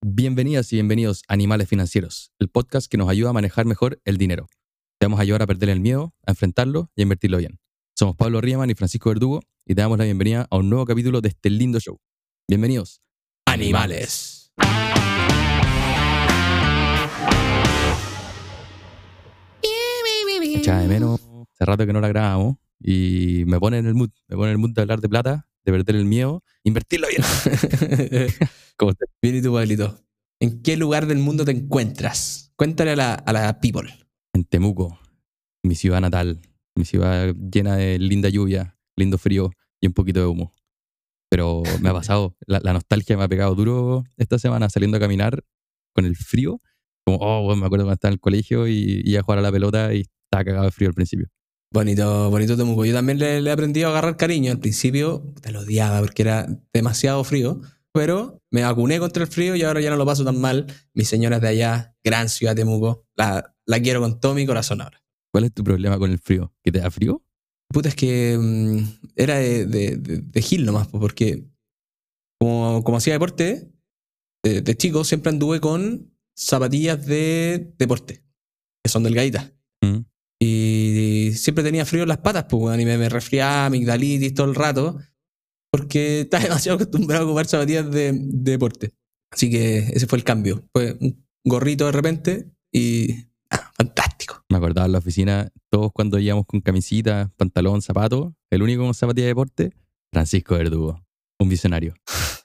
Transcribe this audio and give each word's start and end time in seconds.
Bienvenidas 0.00 0.72
y 0.72 0.76
bienvenidos 0.76 1.24
a 1.26 1.34
Animales 1.34 1.68
Financieros, 1.68 2.30
el 2.38 2.48
podcast 2.48 2.88
que 2.88 2.96
nos 2.96 3.08
ayuda 3.08 3.30
a 3.30 3.32
manejar 3.32 3.66
mejor 3.66 4.00
el 4.04 4.16
dinero. 4.16 4.46
Te 5.00 5.06
vamos 5.06 5.18
a 5.18 5.22
ayudar 5.22 5.42
a 5.42 5.46
perder 5.48 5.70
el 5.70 5.80
miedo, 5.80 6.14
a 6.24 6.30
enfrentarlo 6.30 6.88
y 6.94 7.00
a 7.00 7.02
invertirlo 7.02 7.38
bien. 7.38 7.58
Somos 7.96 8.14
Pablo 8.14 8.40
Riemann 8.40 8.70
y 8.70 8.74
Francisco 8.74 9.08
Verdugo 9.08 9.40
y 9.66 9.74
te 9.74 9.80
damos 9.80 9.98
la 9.98 10.04
bienvenida 10.04 10.46
a 10.48 10.56
un 10.56 10.70
nuevo 10.70 10.86
capítulo 10.86 11.20
de 11.20 11.30
este 11.30 11.50
lindo 11.50 11.80
show. 11.80 11.98
Bienvenidos. 12.46 13.02
Animales. 13.46 14.52
Echaba 20.44 20.80
de 20.80 20.88
menos, 20.88 21.20
hace 21.52 21.64
rato 21.64 21.86
que 21.86 21.92
no 21.92 22.00
la 22.00 22.08
grabamos 22.08 22.56
y 22.78 23.42
me 23.46 23.58
pone 23.58 23.78
en 23.78 23.86
el 23.86 23.94
mood, 23.94 24.10
me 24.28 24.36
pone 24.36 24.50
en 24.50 24.52
el 24.52 24.58
mood 24.58 24.70
de 24.70 24.80
hablar 24.80 25.00
de 25.00 25.08
plata, 25.08 25.47
de 25.64 25.72
perder 25.72 25.96
el 25.96 26.04
miedo, 26.04 26.42
invertirlo 26.64 27.08
bien. 27.08 27.22
¿Cómo 28.76 28.92
estás? 28.92 29.08
Bien, 29.22 29.36
¿y 29.36 29.42
tú, 29.42 29.52
Pablito? 29.52 29.98
¿En 30.40 30.62
qué 30.62 30.76
lugar 30.76 31.06
del 31.06 31.18
mundo 31.18 31.44
te 31.44 31.50
encuentras? 31.50 32.52
Cuéntale 32.56 32.92
a 32.92 32.96
la, 32.96 33.14
a 33.14 33.32
la 33.32 33.60
people. 33.60 33.88
En 34.32 34.44
Temuco, 34.44 34.98
mi 35.62 35.74
ciudad 35.74 36.00
natal, 36.00 36.40
mi 36.76 36.84
ciudad 36.84 37.34
llena 37.34 37.76
de 37.76 37.98
linda 37.98 38.28
lluvia, 38.28 38.78
lindo 38.96 39.18
frío 39.18 39.50
y 39.80 39.88
un 39.88 39.92
poquito 39.92 40.20
de 40.20 40.26
humo. 40.26 40.52
Pero 41.30 41.62
me 41.80 41.90
ha 41.90 41.92
pasado, 41.92 42.36
la, 42.46 42.60
la 42.62 42.72
nostalgia 42.72 43.16
me 43.16 43.24
ha 43.24 43.28
pegado 43.28 43.54
duro 43.54 44.04
esta 44.16 44.38
semana 44.38 44.70
saliendo 44.70 44.96
a 44.96 45.00
caminar 45.00 45.44
con 45.94 46.04
el 46.04 46.16
frío. 46.16 46.60
Como, 47.04 47.18
oh, 47.20 47.42
bueno, 47.42 47.60
me 47.60 47.66
acuerdo 47.66 47.84
cuando 47.84 47.94
estaba 47.94 48.10
en 48.10 48.14
el 48.14 48.20
colegio 48.20 48.66
y 48.68 49.02
iba 49.04 49.20
a 49.20 49.22
jugar 49.22 49.40
a 49.40 49.42
la 49.42 49.52
pelota 49.52 49.92
y 49.92 50.00
estaba 50.00 50.44
cagado 50.44 50.64
de 50.64 50.70
frío 50.70 50.88
al 50.88 50.94
principio. 50.94 51.28
Bonito, 51.70 52.30
bonito 52.30 52.56
Temuco. 52.56 52.84
Yo 52.84 52.94
también 52.94 53.18
le, 53.18 53.42
le 53.42 53.50
he 53.50 53.52
aprendido 53.52 53.88
a 53.88 53.90
agarrar 53.90 54.16
cariño. 54.16 54.50
Al 54.52 54.58
principio 54.58 55.22
te 55.42 55.52
lo 55.52 55.60
odiaba 55.60 56.00
porque 56.00 56.22
era 56.22 56.46
demasiado 56.72 57.22
frío, 57.24 57.60
pero 57.92 58.42
me 58.50 58.62
vacuné 58.62 58.98
contra 58.98 59.24
el 59.24 59.28
frío 59.28 59.54
y 59.54 59.62
ahora 59.62 59.80
ya 59.80 59.90
no 59.90 59.96
lo 59.96 60.06
paso 60.06 60.24
tan 60.24 60.40
mal. 60.40 60.66
Mi 60.94 61.04
señora 61.04 61.36
es 61.36 61.42
de 61.42 61.48
allá, 61.48 61.96
gran 62.02 62.28
ciudad 62.28 62.56
Temuco. 62.56 63.06
La, 63.16 63.54
la 63.66 63.80
quiero 63.80 64.00
con 64.00 64.18
todo 64.18 64.34
mi 64.34 64.46
corazón 64.46 64.80
ahora. 64.80 65.02
¿Cuál 65.30 65.44
es 65.44 65.52
tu 65.52 65.62
problema 65.62 65.98
con 65.98 66.10
el 66.10 66.18
frío? 66.18 66.54
¿Que 66.62 66.72
te 66.72 66.80
da 66.80 66.90
frío? 66.90 67.22
Puta, 67.68 67.90
es 67.90 67.94
que 67.94 68.38
mm, 68.40 69.10
era 69.14 69.36
de, 69.36 69.66
de, 69.66 69.96
de, 69.96 70.22
de 70.22 70.42
Gil 70.42 70.64
nomás, 70.64 70.88
po, 70.88 70.98
porque 70.98 71.44
como, 72.40 72.82
como 72.82 72.96
hacía 72.96 73.12
deporte, 73.12 73.70
de, 74.42 74.62
de 74.62 74.76
chico 74.76 75.04
siempre 75.04 75.30
anduve 75.30 75.60
con 75.60 76.14
zapatillas 76.34 77.04
de 77.04 77.74
deporte, 77.76 78.24
que 78.82 78.88
son 78.88 79.02
delgaditas. 79.02 79.52
Siempre 81.38 81.64
tenía 81.64 81.84
frío 81.84 82.02
en 82.02 82.08
las 82.08 82.18
patas, 82.18 82.46
pues, 82.48 82.62
weón, 82.62 82.80
y 82.80 82.84
me, 82.84 82.98
me 82.98 83.08
resfriaba, 83.08 83.66
amigdalitis 83.66 84.34
todo 84.34 84.48
el 84.48 84.54
rato, 84.54 84.98
porque 85.70 86.20
estaba 86.22 86.44
demasiado 86.44 86.76
acostumbrado 86.76 87.24
a 87.24 87.26
ocupar 87.26 87.46
zapatillas 87.46 87.90
de, 87.90 88.12
de 88.12 88.52
deporte. 88.52 88.94
Así 89.30 89.50
que 89.50 89.78
ese 89.78 90.06
fue 90.06 90.18
el 90.18 90.24
cambio. 90.24 90.64
Fue 90.72 90.96
un 91.00 91.24
gorrito 91.44 91.86
de 91.86 91.92
repente 91.92 92.50
y 92.72 93.12
ah, 93.50 93.70
fantástico. 93.76 94.44
Me 94.48 94.56
acordaba 94.56 94.86
en 94.86 94.92
la 94.92 94.98
oficina, 94.98 95.52
todos 95.70 95.92
cuando 95.92 96.18
íbamos 96.18 96.46
con 96.46 96.60
camisita, 96.60 97.32
pantalón, 97.36 97.82
zapato, 97.82 98.34
el 98.50 98.62
único 98.62 98.84
con 98.84 98.94
zapatilla 98.94 99.24
de 99.24 99.28
deporte, 99.28 99.72
Francisco 100.12 100.54
Verdugo, 100.54 101.04
un 101.38 101.48
visionario. 101.48 101.94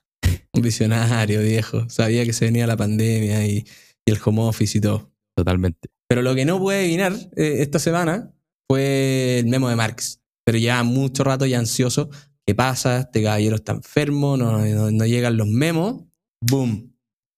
Un 0.56 0.62
visionario, 0.62 1.42
viejo. 1.42 1.90
Sabía 1.90 2.24
que 2.26 2.32
se 2.32 2.46
venía 2.46 2.68
la 2.68 2.78
pandemia 2.78 3.48
y, 3.48 3.66
y 4.06 4.12
el 4.12 4.20
home 4.24 4.42
office 4.42 4.78
y 4.78 4.82
todo. 4.82 5.12
Totalmente. 5.36 5.90
Pero 6.08 6.22
lo 6.22 6.36
que 6.36 6.46
no 6.46 6.60
pude 6.60 6.78
adivinar 6.78 7.14
eh, 7.36 7.56
esta 7.62 7.80
semana 7.80 8.32
fue 8.74 9.40
el 9.40 9.46
memo 9.48 9.70
de 9.70 9.76
Marx. 9.76 10.20
Pero 10.46 10.58
ya 10.58 10.84
mucho 10.84 11.24
rato 11.24 11.46
ya 11.46 11.60
ansioso. 11.60 12.10
¿Qué 12.46 12.56
pasa? 12.56 13.02
Este 13.02 13.24
caballero 13.24 13.56
está 13.56 13.74
enfermo, 13.74 14.36
no, 14.36 14.66
no, 14.66 14.92
no 14.92 15.06
llegan 15.06 15.38
los 15.38 15.48
memos. 15.48 16.04
¡Boom! 16.42 16.96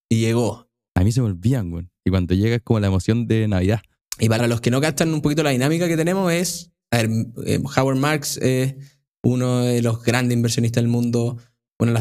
Y 0.08 0.20
llegó. 0.20 0.68
A 0.94 1.04
mí 1.04 1.12
se 1.12 1.20
me 1.20 1.26
olvidan, 1.26 1.70
güey. 1.70 1.88
Y 2.04 2.10
cuando 2.10 2.34
llega 2.34 2.56
es 2.56 2.62
como 2.62 2.80
la 2.80 2.86
emoción 2.86 3.26
de 3.26 3.46
Navidad. 3.48 3.80
Y 4.18 4.28
para 4.28 4.46
los 4.46 4.60
que 4.60 4.70
no 4.70 4.80
captan 4.80 5.12
un 5.12 5.20
poquito 5.20 5.42
la 5.42 5.50
dinámica 5.50 5.88
que 5.88 5.96
tenemos 5.96 6.32
es, 6.32 6.72
a 6.90 6.98
ver, 6.98 7.10
eh, 7.44 7.60
Howard 7.76 7.98
Marks 7.98 8.38
es 8.38 8.74
uno 9.22 9.60
de 9.60 9.82
los 9.82 10.02
grandes 10.02 10.36
inversionistas 10.36 10.82
del 10.82 10.90
mundo, 10.90 11.36
uno 11.78 11.92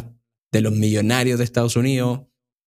de, 0.51 0.61
los 0.61 0.71
millonarios 0.71 1.37
de 1.37 1.43
Estados 1.43 1.75
Unidos, 1.75 2.21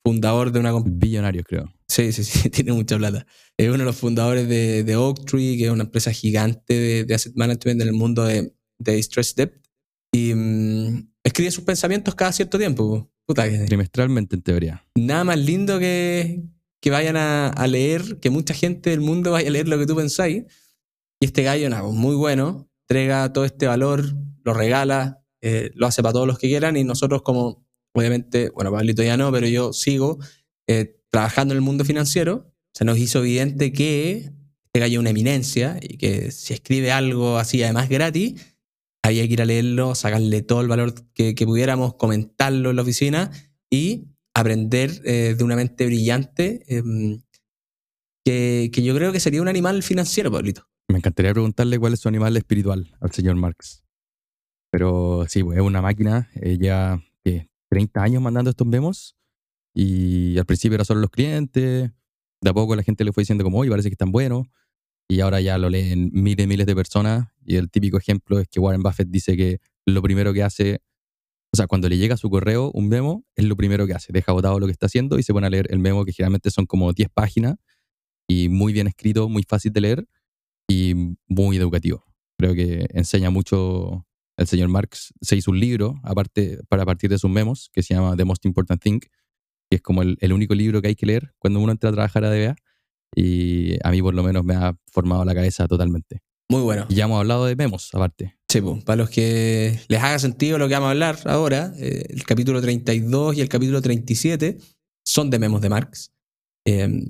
fundador 0.05 0.53
de 0.53 0.61
una 0.61 0.73
compañía 0.73 0.99
Billonarios, 0.99 1.45
creo. 1.49 1.73
Sí, 1.89 2.13
sí, 2.13 2.23
sí, 2.25 2.51
tiene 2.51 2.73
mucha 2.73 2.97
plata. 2.99 3.27
Es 3.57 3.69
uno 3.69 3.79
de 3.79 3.85
los 3.85 3.97
fundadores 3.97 4.49
de, 4.49 4.85
de 4.85 4.97
Oaktree, 4.97 5.57
que 5.57 5.65
es 5.67 5.71
una 5.71 5.85
empresa 5.85 6.13
gigante 6.13 6.75
de, 6.75 7.05
de 7.05 7.15
asset 7.15 7.35
management 7.35 7.81
en 7.83 7.89
el 7.89 7.95
mundo 7.95 8.25
de, 8.25 8.53
de 8.79 8.95
distressed 8.95 9.37
debt. 9.37 9.55
Y 10.13 10.35
mm, 10.35 11.11
escribe 11.25 11.51
sus 11.51 11.65
pensamientos 11.65 12.15
cada 12.15 12.33
cierto 12.33 12.59
tiempo. 12.59 13.11
Puta, 13.27 13.49
que 13.49 13.59
Trimestralmente, 13.67 14.37
en 14.37 14.43
teoría. 14.43 14.87
nada 14.95 15.25
más 15.25 15.39
lindo 15.39 15.79
que, 15.79 16.43
que 16.81 16.91
vayan 16.91 17.17
a, 17.17 17.49
a 17.49 17.67
leer, 17.67 18.19
que 18.21 18.31
mucha 18.31 18.55
gente 18.55 18.91
del 18.91 19.01
mundo 19.01 19.33
vaya 19.33 19.49
a 19.49 19.53
leer 19.53 19.69
lo 19.69 19.79
que 19.79 19.87
tú 19.87 19.97
pensáis. 19.97 20.45
Y 21.21 21.27
este 21.27 21.43
gallo, 21.43 21.69
nada, 21.69 21.83
muy 21.83 22.15
bueno, 22.15 22.71
entrega 22.89 23.33
todo 23.33 23.45
este 23.45 23.67
valor, 23.67 24.05
lo 24.45 24.55
regala, 24.55 25.23
eh, 25.43 25.71
lo 25.75 25.87
hace 25.87 26.03
para 26.03 26.13
todos 26.13 26.27
los 26.27 26.39
que 26.39 26.49
quieran 26.49 26.77
y 26.77 26.85
nosotros 26.85 27.23
como, 27.23 27.67
obviamente, 27.95 28.51
bueno, 28.51 28.71
Pablito 28.73 29.03
ya 29.03 29.17
no, 29.17 29.31
pero 29.33 29.47
yo 29.47 29.73
sigo 29.73 30.19
eh, 30.69 30.98
trabajando 31.11 31.55
en 31.55 31.59
el 31.59 31.63
mundo 31.63 31.85
financiero, 31.85 32.53
se 32.73 32.85
nos 32.85 32.99
hizo 32.99 33.21
evidente 33.21 33.73
que 33.73 34.33
este 34.65 34.81
gallo 34.81 35.01
una 35.01 35.11
eminencia 35.11 35.79
y 35.81 35.97
que 35.97 36.31
si 36.31 36.55
escribe 36.55 36.93
algo 36.93 37.39
así 37.39 37.63
además 37.63 37.89
gratis, 37.89 38.57
había 39.03 39.27
que 39.27 39.33
ir 39.33 39.43
a 39.43 39.47
leerlo, 39.47 39.95
sacarle 39.95 40.43
todo 40.43 40.61
el 40.61 40.69
valor 40.69 40.95
que, 41.15 41.35
que 41.35 41.47
pudiéramos, 41.47 41.95
comentarlo 41.95 42.71
en 42.71 42.77
la 42.77 42.83
oficina 42.83 43.31
y 43.71 44.09
aprender 44.35 44.91
eh, 45.05 45.35
de 45.37 45.45
una 45.45 45.57
mente 45.57 45.87
brillante 45.87 46.65
eh, 46.69 46.83
que, 48.25 48.71
que 48.73 48.83
yo 48.83 48.95
creo 48.95 49.13
que 49.13 49.21
sería 49.21 49.43
un 49.43 49.49
animal 49.49 49.83
financiero, 49.83 50.31
Pablito. 50.31 50.69
Me 50.89 50.99
encantaría 50.99 51.33
preguntarle 51.33 51.79
cuál 51.79 51.95
es 51.95 52.01
su 52.01 52.09
animal 52.09 52.37
espiritual 52.37 52.95
al 53.01 53.13
señor 53.13 53.37
Marx. 53.37 53.85
Pero 54.71 55.25
sí, 55.29 55.43
pues, 55.43 55.59
es 55.59 55.63
una 55.63 55.83
máquina. 55.83 56.31
Ella, 56.35 57.03
¿qué? 57.25 57.49
30 57.71 58.03
años 58.03 58.23
mandando 58.23 58.51
estos 58.51 58.67
memos. 58.67 59.18
Y 59.81 60.37
al 60.37 60.45
principio 60.45 60.75
era 60.75 60.85
solo 60.85 61.01
los 61.01 61.11
clientes. 61.11 61.93
De 62.41 62.51
a 62.51 62.53
poco 62.53 62.75
la 62.75 62.83
gente 62.83 63.05
le 63.05 63.13
fue 63.13 63.23
diciendo 63.23 63.45
como, 63.45 63.59
oye, 63.59 63.71
parece 63.71 63.89
que 63.89 63.95
están 63.95 64.11
buenos. 64.11 64.49
Y 65.09 65.21
ahora 65.21 65.41
ya 65.41 65.57
lo 65.57 65.71
leen 65.71 66.11
miles 66.13 66.45
y 66.45 66.49
miles 66.49 66.67
de 66.67 66.75
personas. 66.75 67.29
Y 67.45 67.55
el 67.55 67.71
típico 67.71 67.97
ejemplo 67.97 68.41
es 68.41 68.49
que 68.49 68.59
Warren 68.59 68.83
Buffett 68.83 69.07
dice 69.09 69.37
que 69.37 69.61
lo 69.87 70.03
primero 70.03 70.33
que 70.35 70.43
hace, 70.43 70.81
o 71.53 71.57
sea, 71.57 71.69
cuando 71.69 71.89
le 71.89 71.97
llega 71.97 72.15
a 72.15 72.17
su 72.17 72.29
correo 72.29 72.73
un 72.75 72.89
memo, 72.89 73.25
es 73.37 73.45
lo 73.45 73.57
primero 73.57 73.87
que 73.87 73.95
hace. 73.95 74.13
Deja 74.13 74.33
botado 74.33 74.59
lo 74.59 74.67
que 74.67 74.73
está 74.73 74.87
haciendo 74.87 75.17
y 75.17 75.23
se 75.23 75.33
pone 75.33 75.47
a 75.47 75.51
leer 75.51 75.69
el 75.71 75.79
memo, 75.79 76.05
que 76.05 76.13
generalmente 76.13 76.51
son 76.51 76.67
como 76.67 76.93
10 76.93 77.11
páginas. 77.15 77.55
Y 78.27 78.49
muy 78.49 78.73
bien 78.73 78.89
escrito, 78.89 79.29
muy 79.29 79.45
fácil 79.45 79.73
de 79.73 79.81
leer 79.81 80.09
y 80.69 81.15
muy 81.29 81.57
educativo. 81.57 82.05
Creo 82.37 82.53
que 82.55 82.89
enseña 82.95 83.31
mucho. 83.31 84.05
El 84.37 84.49
señor 84.49 84.71
Marx 84.71 85.15
se 85.21 85.37
hizo 85.37 85.53
un 85.53 85.61
libro, 85.61 86.01
aparte, 86.03 86.59
para 86.69 86.85
partir 86.85 87.11
de 87.11 87.19
sus 87.19 87.31
memos, 87.31 87.71
que 87.73 87.85
se 87.85 87.95
llama 87.95 88.17
The 88.17 88.25
Most 88.25 88.45
Important 88.45 88.83
Thing, 88.83 89.01
que 89.69 89.77
es 89.77 89.83
como 89.83 90.03
el, 90.03 90.17
el 90.21 90.33
único 90.33 90.55
libro 90.55 90.81
que 90.83 90.89
hay 90.89 90.95
que 90.95 91.07
leer 91.07 91.33
cuando 91.39 91.61
uno 91.61 91.73
entra 91.73 91.91
a 91.91 91.93
trabajar 91.93 92.25
a 92.25 92.31
DBA. 92.31 92.57
Y 93.15 93.77
a 93.83 93.91
mí, 93.91 94.03
por 94.03 94.15
lo 94.15 94.23
menos, 94.23 94.45
me 94.45 94.55
ha 94.55 94.77
formado 94.93 95.25
la 95.25 95.35
cabeza 95.35 95.67
totalmente. 95.67 96.23
Muy 96.51 96.63
bueno. 96.63 96.87
Y 96.89 96.95
ya 96.95 97.05
hemos 97.05 97.19
hablado 97.19 97.47
de 97.47 97.57
memos, 97.57 97.91
aparte. 97.93 98.39
Sí, 98.49 98.61
pues, 98.61 98.83
para 98.85 98.97
los 98.97 99.11
que 99.11 99.79
les 99.89 100.03
haga 100.03 100.19
sentido 100.19 100.57
lo 100.59 100.69
que 100.69 100.75
vamos 100.75 100.89
a 100.89 100.91
hablar 100.93 101.19
ahora, 101.27 101.73
eh, 101.79 102.07
el 102.09 102.25
capítulo 102.25 102.61
32 102.63 103.37
y 103.37 103.41
el 103.43 103.49
capítulo 103.49 103.83
37 103.83 104.57
son 105.05 105.29
de 105.29 105.39
memos 105.39 105.61
de 105.61 105.69
Marx. 105.69 106.13
Eh, 106.67 107.05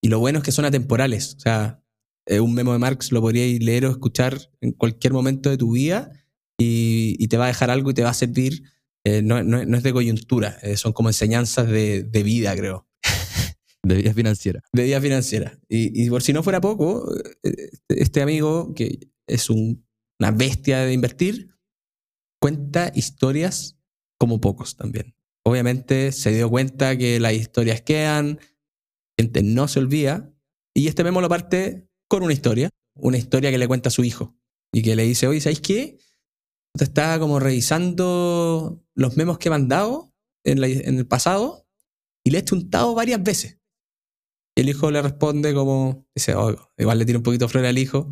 y 0.00 0.08
lo 0.08 0.18
bueno 0.20 0.38
es 0.38 0.44
que 0.44 0.52
son 0.52 0.64
atemporales. 0.64 1.34
O 1.36 1.40
sea, 1.40 1.82
eh, 2.26 2.40
un 2.40 2.54
memo 2.54 2.72
de 2.72 2.78
Marx 2.78 3.12
lo 3.12 3.20
podríais 3.20 3.62
leer 3.62 3.84
o 3.84 3.90
escuchar 3.90 4.38
en 4.60 4.72
cualquier 4.72 5.12
momento 5.12 5.50
de 5.50 5.58
tu 5.58 5.72
vida 5.72 6.10
y, 6.58 7.16
y 7.18 7.28
te 7.28 7.36
va 7.36 7.44
a 7.44 7.48
dejar 7.48 7.70
algo 7.70 7.90
y 7.90 7.94
te 7.94 8.02
va 8.02 8.10
a 8.10 8.14
servir. 8.14 8.62
Eh, 9.08 9.22
no, 9.22 9.42
no- 9.42 9.64
no 9.64 9.76
es 9.76 9.82
de 9.82 9.92
coyuntura, 9.92 10.58
eh, 10.62 10.76
son 10.76 10.92
como 10.92 11.08
enseñanzas 11.08 11.66
de, 11.68 12.02
de 12.02 12.22
vida, 12.22 12.54
creo. 12.56 12.86
De 13.82 13.94
vida 13.94 14.12
financiera. 14.12 14.60
de 14.72 14.82
vida 14.84 15.00
financiera. 15.00 15.58
Y, 15.68 16.04
y 16.04 16.10
por 16.10 16.22
si 16.22 16.32
no 16.34 16.42
fuera 16.42 16.60
poco, 16.60 17.08
eh, 17.42 17.70
este 17.88 18.20
amigo, 18.20 18.74
que 18.74 19.08
es 19.26 19.48
un- 19.48 19.86
una 20.20 20.30
bestia 20.32 20.80
de 20.80 20.92
invertir, 20.92 21.54
cuenta 22.40 22.92
historias 22.94 23.78
como 24.18 24.40
pocos 24.40 24.76
también. 24.76 25.14
Obviamente 25.44 26.12
se 26.12 26.32
dio 26.32 26.50
cuenta 26.50 26.98
que 26.98 27.18
las 27.20 27.32
historias 27.34 27.80
quedan, 27.82 28.38
gente 29.18 29.42
no 29.42 29.68
se 29.68 29.78
olvida, 29.78 30.34
y 30.74 30.88
este 30.88 31.04
memo 31.04 31.20
lo 31.20 31.28
parte 31.28 31.88
con 32.08 32.22
una 32.22 32.32
historia, 32.32 32.68
una 32.94 33.16
historia 33.16 33.50
que 33.50 33.58
le 33.58 33.68
cuenta 33.68 33.88
a 33.88 33.92
su 33.92 34.04
hijo, 34.04 34.36
y 34.72 34.82
que 34.82 34.96
le 34.96 35.04
dice, 35.04 35.26
oye, 35.28 35.40
¿sabéis 35.40 35.60
qué? 35.60 35.98
Estaba 36.84 37.18
como 37.18 37.38
revisando 37.40 38.82
los 38.94 39.16
memos 39.16 39.38
que 39.38 39.48
he 39.48 39.50
mandado 39.50 40.12
en, 40.44 40.60
la- 40.60 40.68
en 40.68 40.98
el 40.98 41.06
pasado, 41.06 41.66
y 42.24 42.30
le 42.30 42.38
he 42.38 42.44
chuntado 42.44 42.94
varias 42.94 43.22
veces. 43.22 43.58
Y 44.56 44.62
el 44.62 44.68
hijo 44.68 44.90
le 44.90 45.00
responde 45.02 45.54
como, 45.54 46.06
dice, 46.14 46.34
"Oh, 46.34 46.54
igual 46.76 46.98
le 46.98 47.04
tira 47.06 47.18
un 47.18 47.22
poquito 47.22 47.44
de 47.46 47.48
flor 47.50 47.64
al 47.64 47.78
hijo. 47.78 48.10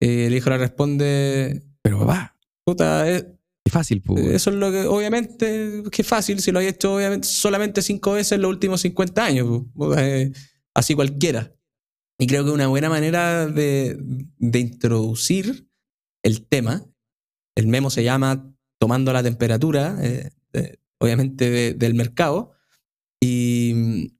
Eh, 0.00 0.26
el 0.26 0.34
hijo 0.34 0.48
le 0.50 0.58
responde, 0.58 1.62
Pero 1.82 1.98
papá, 2.00 2.38
puta, 2.64 3.08
es, 3.10 3.26
Es 3.66 3.72
fácil, 3.72 4.02
pues. 4.02 4.24
Eso 4.26 4.50
es 4.50 4.56
lo 4.56 4.70
que, 4.70 4.82
obviamente, 4.86 5.82
que 5.90 6.04
fácil 6.04 6.40
si 6.40 6.52
lo 6.52 6.58
hay 6.60 6.66
hecho 6.68 6.94
obviamente, 6.94 7.26
solamente 7.28 7.82
cinco 7.82 8.12
veces 8.12 8.32
en 8.32 8.42
los 8.42 8.50
últimos 8.50 8.80
50 8.82 9.24
años. 9.24 9.62
eh, 9.98 10.32
así 10.74 10.94
cualquiera. 10.94 11.54
Y 12.18 12.26
creo 12.26 12.44
que 12.44 12.50
una 12.50 12.66
buena 12.68 12.88
manera 12.90 13.46
de, 13.46 13.96
de 14.38 14.58
introducir 14.58 15.68
el 16.22 16.46
tema, 16.46 16.86
el 17.56 17.66
memo 17.66 17.90
se 17.90 18.04
llama 18.04 18.52
Tomando 18.80 19.12
la 19.12 19.22
temperatura, 19.22 19.98
eh, 20.02 20.30
de- 20.52 20.78
obviamente, 20.98 21.50
de- 21.50 21.74
del 21.74 21.94
mercado. 21.94 22.52
Y, 23.22 24.14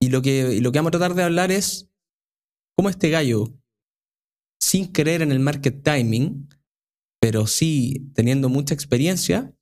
lo 0.00 0.22
que, 0.22 0.60
lo 0.60 0.70
que 0.70 0.78
vamos 0.78 0.90
a 0.90 0.98
tratar 0.98 1.14
de 1.14 1.22
hablar 1.24 1.50
es 1.50 1.90
cómo 2.76 2.88
este 2.88 3.10
gallo, 3.10 3.52
sin 4.60 4.92
creer 4.92 5.22
en 5.22 5.32
el 5.32 5.40
market 5.40 5.82
timing, 5.82 6.48
pero 7.20 7.46
sí 7.46 8.10
teniendo 8.14 8.48
mucha 8.48 8.74
experiencia, 8.74 9.52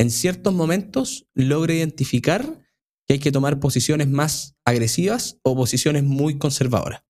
en 0.00 0.10
ciertos 0.10 0.54
momentos 0.54 1.26
logra 1.34 1.74
identificar 1.74 2.62
que 3.06 3.14
hay 3.14 3.18
que 3.18 3.32
tomar 3.32 3.58
posiciones 3.58 4.08
más 4.08 4.56
agresivas 4.64 5.40
o 5.42 5.56
posiciones 5.56 6.04
muy 6.04 6.38
conservadoras. 6.38 7.02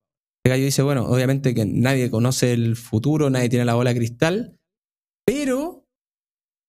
El 0.44 0.50
gallo 0.50 0.64
dice, 0.64 0.82
bueno, 0.82 1.04
obviamente 1.04 1.54
que 1.54 1.66
nadie 1.66 2.10
conoce 2.10 2.52
el 2.52 2.74
futuro, 2.76 3.28
nadie 3.30 3.48
tiene 3.48 3.64
la 3.64 3.74
bola 3.74 3.92
de 3.92 3.98
cristal, 3.98 4.57
pero 5.28 5.86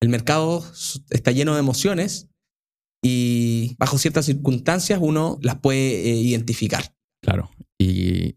el 0.02 0.10
mercado 0.10 0.62
está 1.12 1.32
lleno 1.32 1.54
de 1.54 1.62
emociones 1.62 2.28
y 3.02 3.78
bajo 3.80 3.98
ciertas 3.98 4.26
circunstancias 4.26 5.00
uno 5.02 5.40
las 5.42 5.62
puede 5.62 6.12
eh, 6.12 6.18
identificar. 6.18 6.94
Claro. 7.24 7.50
Y 7.80 8.36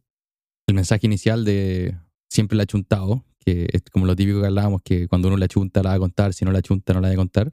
el 0.69 0.77
mensaje 0.77 1.09
inicial 1.09 1.45
de 1.45 1.99
siempre 2.31 2.57
la 2.57 2.67
chuntado, 2.67 3.25
que 3.45 3.67
es 3.73 3.83
como 3.91 4.07
lo 4.07 4.15
típico 4.15 4.41
que 4.41 4.47
hablábamos, 4.47 4.83
que 4.85 5.09
cuando 5.09 5.27
uno 5.27 5.37
la 5.37 5.49
chunta 5.49 5.83
la 5.83 5.89
va 5.91 5.97
a 5.97 5.99
contar, 5.99 6.35
si 6.35 6.45
no 6.45 6.53
la 6.53 6.63
chunta 6.63 6.95
no 6.95 7.01
la 7.01 7.09
va 7.09 7.15
a 7.15 7.17
contar. 7.17 7.51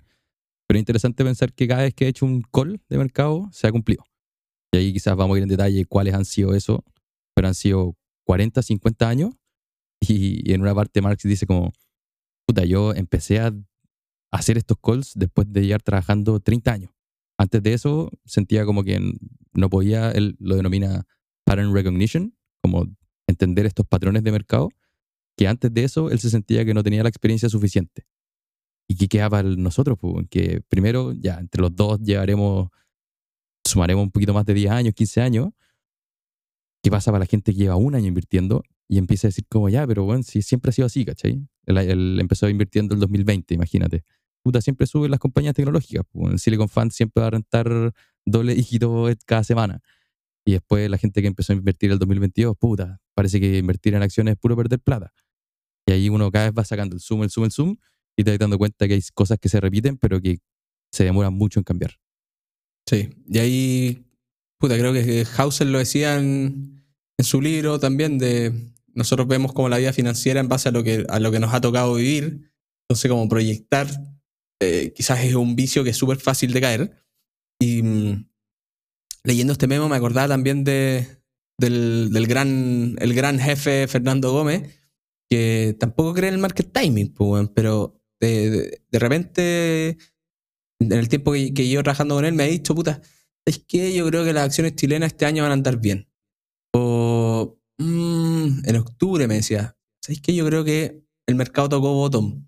Pero 0.68 0.78
es 0.78 0.82
interesante 0.82 1.24
pensar 1.24 1.52
que 1.54 1.68
cada 1.68 1.82
vez 1.82 1.96
que 1.96 2.06
he 2.06 2.10
hecho 2.10 2.28
un 2.28 2.44
call 2.44 2.80
de 2.88 3.00
mercado 3.00 3.50
se 3.52 3.66
ha 3.66 3.72
cumplido. 3.72 4.04
Y 4.72 4.78
ahí 4.78 4.94
quizás 4.94 5.16
vamos 5.16 5.34
a 5.34 5.38
ir 5.40 5.44
en 5.44 5.50
detalle 5.50 5.86
cuáles 5.86 6.14
han 6.14 6.26
sido 6.26 6.54
eso, 6.54 6.84
pero 7.34 7.48
han 7.48 7.56
sido 7.56 7.96
40, 8.26 8.62
50 8.62 9.10
años. 9.10 9.34
Y, 10.00 10.48
y 10.48 10.54
en 10.54 10.62
una 10.62 10.76
parte 10.76 11.02
Marx 11.02 11.24
dice 11.24 11.48
como, 11.48 11.74
puta, 12.50 12.66
yo 12.66 12.96
empecé 12.96 13.38
a 13.38 13.54
hacer 14.32 14.58
estos 14.58 14.76
calls 14.82 15.12
después 15.14 15.46
de 15.54 15.68
llevar 15.68 15.84
trabajando 15.84 16.40
30 16.40 16.72
años. 16.72 16.92
Antes 17.38 17.62
de 17.62 17.74
eso 17.74 18.10
sentía 18.26 18.66
como 18.66 18.84
que 18.84 19.00
no 19.54 19.70
podía, 19.70 20.10
él 20.10 20.36
lo 20.40 20.56
denomina 20.56 21.06
pattern 21.46 21.72
recognition, 21.76 22.36
como 22.64 22.88
entender 23.28 23.68
estos 23.68 23.86
patrones 23.86 24.24
de 24.24 24.32
mercado, 24.32 24.70
que 25.38 25.48
antes 25.48 25.72
de 25.72 25.84
eso 25.84 26.10
él 26.10 26.18
se 26.18 26.32
sentía 26.32 26.66
que 26.66 26.74
no 26.74 26.82
tenía 26.82 27.04
la 27.04 27.10
experiencia 27.10 27.50
suficiente. 27.50 28.08
¿Y 28.88 28.96
qué 28.96 29.08
quedaba 29.08 29.44
nosotros? 29.44 30.00
Pues, 30.02 30.26
que 30.32 30.62
primero, 30.70 31.14
ya, 31.14 31.38
entre 31.38 31.62
los 31.62 31.76
dos 31.76 32.00
llevaremos, 32.00 32.70
sumaremos 33.64 34.06
un 34.06 34.12
poquito 34.12 34.34
más 34.34 34.48
de 34.48 34.56
10 34.56 34.72
años, 34.72 34.96
15 34.96 35.22
años. 35.22 35.50
¿Qué 36.82 36.90
pasa 36.90 37.12
para 37.12 37.20
la 37.20 37.28
gente 37.28 37.54
que 37.54 37.60
lleva 37.60 37.76
un 37.76 37.94
año 37.94 38.08
invirtiendo 38.08 38.64
y 38.88 38.98
empieza 38.98 39.28
a 39.28 39.30
decir 39.30 39.46
como, 39.48 39.70
ya, 39.70 39.86
pero 39.86 40.04
bueno, 40.04 40.24
si 40.24 40.42
siempre 40.42 40.70
ha 40.70 40.74
sido 40.74 40.88
así, 40.88 41.06
¿cachai? 41.06 41.48
Él 41.78 42.18
empezó 42.20 42.50
invirtiendo 42.50 42.94
el 42.96 43.00
2020, 43.00 43.54
imagínate. 43.54 44.04
Puta, 44.42 44.62
siempre 44.62 44.88
suben 44.88 45.12
las 45.12 45.20
compañías 45.20 45.54
tecnológicas. 45.54 46.06
Pues, 46.12 46.32
en 46.32 46.40
Silicon 46.40 46.70
Fund 46.70 46.92
siempre 46.92 47.22
va 47.22 47.28
a 47.28 47.32
rentar 47.32 47.94
doble 48.26 48.56
dígito 48.56 49.08
cada 49.26 49.44
semana. 49.44 49.82
Y 50.46 50.54
después 50.54 50.90
la 50.90 50.98
gente 50.98 51.22
que 51.22 51.28
empezó 51.28 51.54
a 51.54 51.56
invertir 51.56 51.92
el 51.92 52.00
2022, 52.00 52.58
puta, 52.58 53.00
parece 53.14 53.40
que 53.40 53.58
invertir 53.58 53.94
en 53.94 54.02
acciones 54.02 54.34
es 54.34 54.40
puro 54.40 54.56
perder 54.56 54.80
plata. 54.80 55.14
Y 55.86 55.92
ahí 55.92 56.10
uno 56.10 56.32
cada 56.32 56.46
vez 56.46 56.54
va 56.58 56.64
sacando 56.64 56.96
el 56.96 57.02
zoom, 57.02 57.24
el 57.24 57.30
zoom, 57.30 57.46
el 57.46 57.52
zoom, 57.52 57.76
y 58.18 58.24
te 58.24 58.32
vas 58.32 58.40
dando 58.40 58.58
cuenta 58.58 58.88
que 58.88 58.96
hay 58.96 59.02
cosas 59.14 59.38
que 59.40 59.50
se 59.50 59.60
repiten, 59.60 59.98
pero 59.98 60.20
que 60.22 60.40
se 60.92 61.04
demoran 61.04 61.34
mucho 61.34 61.60
en 61.60 61.64
cambiar. 61.64 62.00
Sí, 62.88 63.10
y 63.28 63.38
ahí, 63.38 64.06
puta, 64.58 64.76
creo 64.78 64.94
que 64.94 65.26
Hauser 65.38 65.68
lo 65.68 65.78
decía 65.78 66.18
en 66.18 66.84
su 67.20 67.42
libro 67.42 67.80
también, 67.80 68.18
de 68.18 68.72
nosotros 69.00 69.28
vemos 69.28 69.54
como 69.54 69.70
la 69.70 69.78
vida 69.78 69.94
financiera 69.94 70.40
en 70.40 70.48
base 70.48 70.70
a 70.70 70.72
lo 70.72 70.84
que, 70.84 71.06
a 71.10 71.20
lo 71.20 71.32
que 71.32 71.40
nos 71.40 71.54
ha 71.54 71.62
tocado 71.62 71.96
vivir, 71.96 72.52
entonces 72.84 73.10
como 73.10 73.28
proyectar 73.28 73.88
eh, 74.62 74.92
quizás 74.94 75.24
es 75.24 75.36
un 75.36 75.56
vicio 75.56 75.84
que 75.84 75.92
es 75.92 75.98
súper 75.98 76.18
fácil 76.18 76.54
de 76.54 76.62
caer. 76.62 76.92
Y 77.60 77.82
mm, 77.82 78.30
leyendo 79.24 79.54
este 79.54 79.68
memo 79.68 79.90
me 79.90 79.96
acordaba 79.96 80.28
también 80.28 80.64
de, 80.64 81.08
del, 81.58 82.28
gran, 82.28 82.96
el 83.00 83.14
gran 83.14 83.40
jefe 83.40 83.88
Fernando 83.88 84.32
Gómez, 84.32 84.80
que 85.30 85.76
tampoco 85.80 86.14
cree 86.14 86.30
en 86.30 86.36
el 86.36 86.42
market 86.42 86.72
timing, 86.72 87.14
pues, 87.14 87.50
pero 87.56 88.02
de, 88.20 88.82
de, 88.90 89.00
repente, 89.00 89.98
en 90.80 90.92
el 90.92 91.08
tiempo 91.08 91.32
que, 91.32 91.54
que 91.54 91.68
llevo 91.68 91.84
trabajando 91.84 92.16
con 92.16 92.26
él, 92.26 92.34
me 92.34 92.44
ha 92.44 92.48
dicho, 92.48 92.76
puta, 92.76 93.02
es 93.46 93.60
que 93.60 93.94
yo 93.94 94.06
creo 94.08 94.26
que 94.26 94.34
las 94.34 94.46
acciones 94.46 94.76
chilenas 94.76 95.14
este 95.14 95.26
año 95.26 95.44
van 95.44 95.52
a 95.52 95.56
andar 95.56 95.80
bien. 95.80 96.09
En 98.64 98.76
octubre 98.76 99.28
me 99.28 99.36
decía, 99.36 99.78
¿sabes 100.02 100.22
qué? 100.22 100.34
Yo 100.34 100.46
creo 100.46 100.64
que 100.64 101.04
el 101.28 101.36
mercado 101.36 101.70
tocó 101.70 101.94
bottom. 101.94 102.46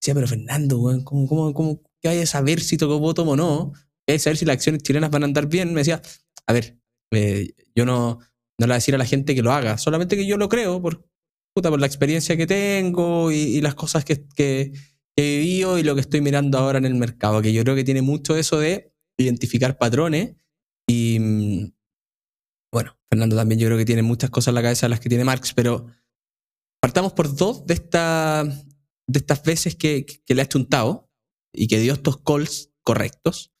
Decía, 0.00 0.14
pero 0.14 0.26
Fernando, 0.26 0.80
¿cómo, 1.04 1.26
cómo, 1.26 1.52
cómo 1.52 1.82
que 2.00 2.08
vaya 2.08 2.22
a 2.22 2.26
saber 2.26 2.60
si 2.60 2.76
tocó 2.76 2.98
bottom 2.98 3.28
o 3.28 3.36
no? 3.36 3.72
¿Qué 4.06 4.12
hay 4.12 4.16
a 4.16 4.20
saber 4.20 4.36
si 4.36 4.44
las 4.44 4.54
acciones 4.54 4.82
chilenas 4.82 5.10
van 5.10 5.22
a 5.22 5.26
andar 5.26 5.48
bien? 5.48 5.72
Me 5.72 5.80
decía, 5.80 6.00
a 6.46 6.52
ver, 6.52 6.78
eh, 7.12 7.52
yo 7.74 7.84
no, 7.84 8.18
no 8.58 8.66
le 8.66 8.66
voy 8.66 8.72
a 8.72 8.76
decir 8.76 8.94
a 8.94 8.98
la 8.98 9.04
gente 9.04 9.34
que 9.34 9.42
lo 9.42 9.52
haga, 9.52 9.78
solamente 9.78 10.16
que 10.16 10.26
yo 10.26 10.36
lo 10.36 10.48
creo 10.48 10.80
por, 10.80 11.08
puta, 11.54 11.70
por 11.70 11.80
la 11.80 11.86
experiencia 11.86 12.36
que 12.36 12.46
tengo 12.46 13.30
y, 13.32 13.36
y 13.36 13.60
las 13.60 13.74
cosas 13.74 14.04
que, 14.04 14.26
que, 14.34 14.72
que, 15.16 15.36
he 15.36 15.38
vivido 15.40 15.78
y 15.78 15.82
lo 15.82 15.94
que 15.94 16.00
estoy 16.00 16.20
mirando 16.20 16.58
ahora 16.58 16.78
en 16.78 16.86
el 16.86 16.94
mercado, 16.94 17.42
que 17.42 17.52
yo 17.52 17.62
creo 17.62 17.74
que 17.74 17.84
tiene 17.84 18.02
mucho 18.02 18.36
eso 18.36 18.58
de 18.58 18.92
identificar 19.18 19.78
patrones 19.78 20.36
y 20.88 21.18
bueno, 22.78 22.96
Fernando 23.10 23.34
también 23.34 23.58
yo 23.58 23.66
creo 23.66 23.76
que 23.76 23.84
tiene 23.84 24.02
muchas 24.02 24.30
cosas 24.30 24.52
en 24.52 24.54
la 24.54 24.62
cabeza 24.62 24.88
las 24.88 25.00
que 25.00 25.08
tiene 25.08 25.24
Marx, 25.24 25.52
pero 25.52 25.86
partamos 26.80 27.12
por 27.12 27.34
dos 27.34 27.66
de, 27.66 27.74
de 27.74 29.18
estas 29.18 29.42
veces 29.42 29.74
que, 29.74 30.06
le 30.28 30.42
ha 30.42 30.48
chuntado 30.48 31.10
y 31.52 31.66
que 31.66 31.80
dio 31.80 31.94
estos 31.94 32.22
calls 32.22 32.70
correctos. 32.84 33.52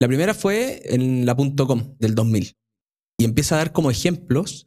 La 0.00 0.08
primera 0.08 0.34
fue 0.34 0.82
en 0.92 1.24
la 1.24 1.36
.com 1.36 1.96
del 2.00 2.16
2000 2.16 2.58
y 3.20 3.24
empieza 3.24 3.54
a 3.54 3.58
dar 3.58 3.72
como 3.72 3.92
ejemplos 3.92 4.66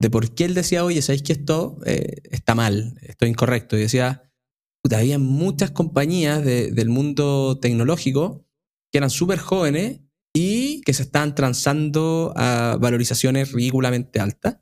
de 0.00 0.10
por 0.10 0.34
qué 0.34 0.46
él 0.46 0.54
decía, 0.54 0.84
oye, 0.84 1.00
¿sabéis 1.00 1.22
que 1.22 1.34
esto 1.34 1.78
eh, 1.86 2.22
está 2.24 2.56
mal, 2.56 2.98
esto 3.02 3.24
es 3.24 3.30
incorrecto? 3.30 3.76
Y 3.76 3.82
decía, 3.82 4.32
había 4.92 5.20
muchas 5.20 5.70
compañías 5.70 6.44
de, 6.44 6.72
del 6.72 6.88
mundo 6.88 7.60
tecnológico 7.60 8.44
que 8.90 8.98
eran 8.98 9.10
súper 9.10 9.38
jóvenes 9.38 10.00
que 10.84 10.92
se 10.92 11.02
estaban 11.02 11.34
transando 11.34 12.32
a 12.36 12.76
valorizaciones 12.80 13.52
ridículamente 13.52 14.20
altas, 14.20 14.58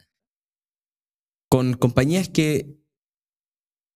con 1.50 1.74
compañías 1.74 2.28
que 2.28 2.78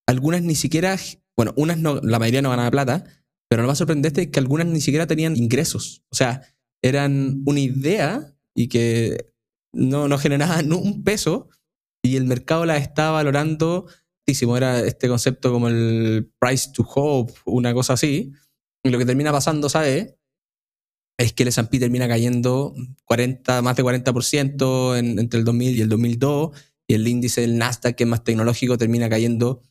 algunas 0.07 0.43
ni 0.43 0.55
siquiera, 0.55 0.97
bueno, 1.37 1.53
unas 1.57 1.79
no, 1.79 2.01
la 2.03 2.19
mayoría 2.19 2.43
no 2.43 2.51
ganaban 2.51 2.71
plata, 2.71 3.05
pero 3.49 3.63
lo 3.63 3.69
más 3.69 3.79
sorprendente 3.79 4.23
es 4.23 4.29
que 4.29 4.41
algunas 4.41 4.67
ni 4.67 4.81
siquiera 4.81 5.07
tenían 5.07 5.37
ingresos. 5.37 6.05
O 6.11 6.17
sea, 6.17 6.43
eran 6.83 7.43
una 7.47 7.61
idea 7.61 8.35
y 8.55 8.69
que 8.69 9.33
no, 9.73 10.09
no 10.09 10.19
generaban 10.19 10.73
un 10.73 11.05
peso 11.05 11.49
y 12.03 12.17
el 12.17 12.25
mercado 12.25 12.67
la 12.67 12.77
estaba 12.77 13.13
valorando 13.13 13.87
altísimo. 14.21 14.57
Era 14.57 14.81
este 14.81 15.09
concepto 15.09 15.53
como 15.53 15.69
el 15.69 16.33
price 16.39 16.71
to 16.73 16.83
hope, 16.83 17.33
una 17.47 17.73
cosa 17.73 17.95
así. 17.95 18.33
Y 18.83 18.91
lo 18.91 18.99
que 18.99 19.07
termina 19.07 19.33
pasando, 19.33 19.69
¿sabes? 19.69 20.15
Es 21.17 21.33
que 21.33 21.45
el 21.45 21.51
S&P 21.51 21.79
termina 21.79 22.09
cayendo 22.09 22.75
40, 23.05 23.63
más 23.63 23.77
de 23.77 23.85
40% 23.85 24.99
en, 24.99 25.19
entre 25.19 25.39
el 25.39 25.45
2000 25.45 25.77
y 25.77 25.81
el 25.81 25.89
2002 25.89 26.51
y 26.89 26.95
el 26.95 27.07
índice 27.07 27.41
del 27.43 27.57
Nasdaq, 27.57 27.95
que 27.95 28.05
es 28.05 28.11
más 28.11 28.25
tecnológico, 28.25 28.77
termina 28.77 29.09
cayendo 29.09 29.63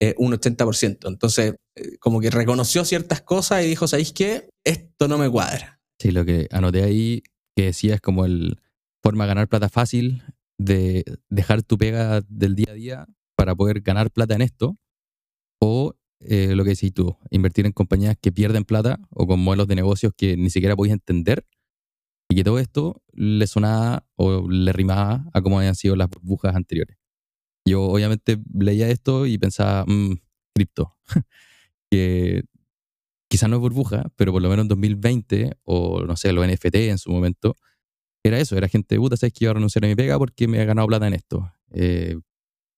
eh, 0.00 0.14
un 0.18 0.32
80%. 0.32 1.08
Entonces, 1.08 1.54
eh, 1.76 1.98
como 1.98 2.20
que 2.20 2.30
reconoció 2.30 2.84
ciertas 2.84 3.22
cosas 3.22 3.64
y 3.64 3.68
dijo, 3.68 3.88
¿sabéis 3.88 4.12
qué? 4.12 4.48
Esto 4.64 5.08
no 5.08 5.18
me 5.18 5.30
cuadra. 5.30 5.80
Sí, 6.00 6.10
lo 6.10 6.24
que 6.24 6.46
anoté 6.50 6.82
ahí 6.82 7.22
que 7.56 7.66
decía 7.66 7.94
es 7.94 8.00
como 8.00 8.24
el 8.24 8.60
forma 9.02 9.24
de 9.24 9.28
ganar 9.28 9.48
plata 9.48 9.68
fácil 9.68 10.22
de 10.58 11.04
dejar 11.28 11.62
tu 11.62 11.78
pega 11.78 12.20
del 12.28 12.54
día 12.54 12.70
a 12.70 12.74
día 12.74 13.06
para 13.36 13.54
poder 13.54 13.80
ganar 13.80 14.10
plata 14.10 14.34
en 14.34 14.42
esto 14.42 14.76
o 15.60 15.94
eh, 16.20 16.54
lo 16.54 16.64
que 16.64 16.70
decís 16.70 16.92
tú, 16.92 17.16
invertir 17.30 17.66
en 17.66 17.72
compañías 17.72 18.16
que 18.20 18.32
pierden 18.32 18.64
plata 18.64 18.98
o 19.10 19.26
con 19.26 19.40
modelos 19.40 19.68
de 19.68 19.76
negocios 19.76 20.12
que 20.16 20.36
ni 20.36 20.50
siquiera 20.50 20.76
podéis 20.76 20.94
entender 20.94 21.44
y 22.28 22.36
que 22.36 22.44
todo 22.44 22.58
esto 22.58 23.02
le 23.12 23.46
sonaba 23.46 24.04
o 24.16 24.48
le 24.50 24.72
rimaba 24.72 25.24
a 25.32 25.42
cómo 25.42 25.58
habían 25.58 25.74
sido 25.74 25.96
las 25.96 26.08
burbujas 26.10 26.54
anteriores. 26.54 26.96
Yo 27.66 27.84
obviamente 27.84 28.38
leía 28.54 28.88
esto 28.88 29.26
y 29.26 29.38
pensaba, 29.38 29.84
mmm, 29.86 30.14
cripto, 30.54 30.96
que 31.90 32.42
quizás 33.30 33.48
no 33.48 33.56
es 33.56 33.60
burbuja, 33.60 34.10
pero 34.16 34.32
por 34.32 34.42
lo 34.42 34.48
menos 34.48 34.64
en 34.64 34.68
2020 34.68 35.56
o 35.64 36.02
no 36.02 36.16
sé, 36.16 36.32
los 36.32 36.46
NFT 36.46 36.74
en 36.76 36.98
su 36.98 37.10
momento, 37.10 37.56
era 38.24 38.38
eso, 38.38 38.56
era 38.56 38.68
gente, 38.68 38.96
puta, 38.98 39.16
sabes 39.16 39.32
que 39.32 39.44
iba 39.44 39.52
a 39.52 39.54
renunciar 39.54 39.84
a 39.84 39.88
mi 39.88 39.94
pega 39.94 40.18
porque 40.18 40.48
me 40.48 40.60
he 40.60 40.64
ganado 40.64 40.88
plata 40.88 41.06
en 41.06 41.14
esto. 41.14 41.50
Eh, 41.70 42.18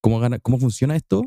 ¿cómo, 0.01 0.21
¿Cómo 0.43 0.59
funciona 0.59 0.97
esto? 0.97 1.23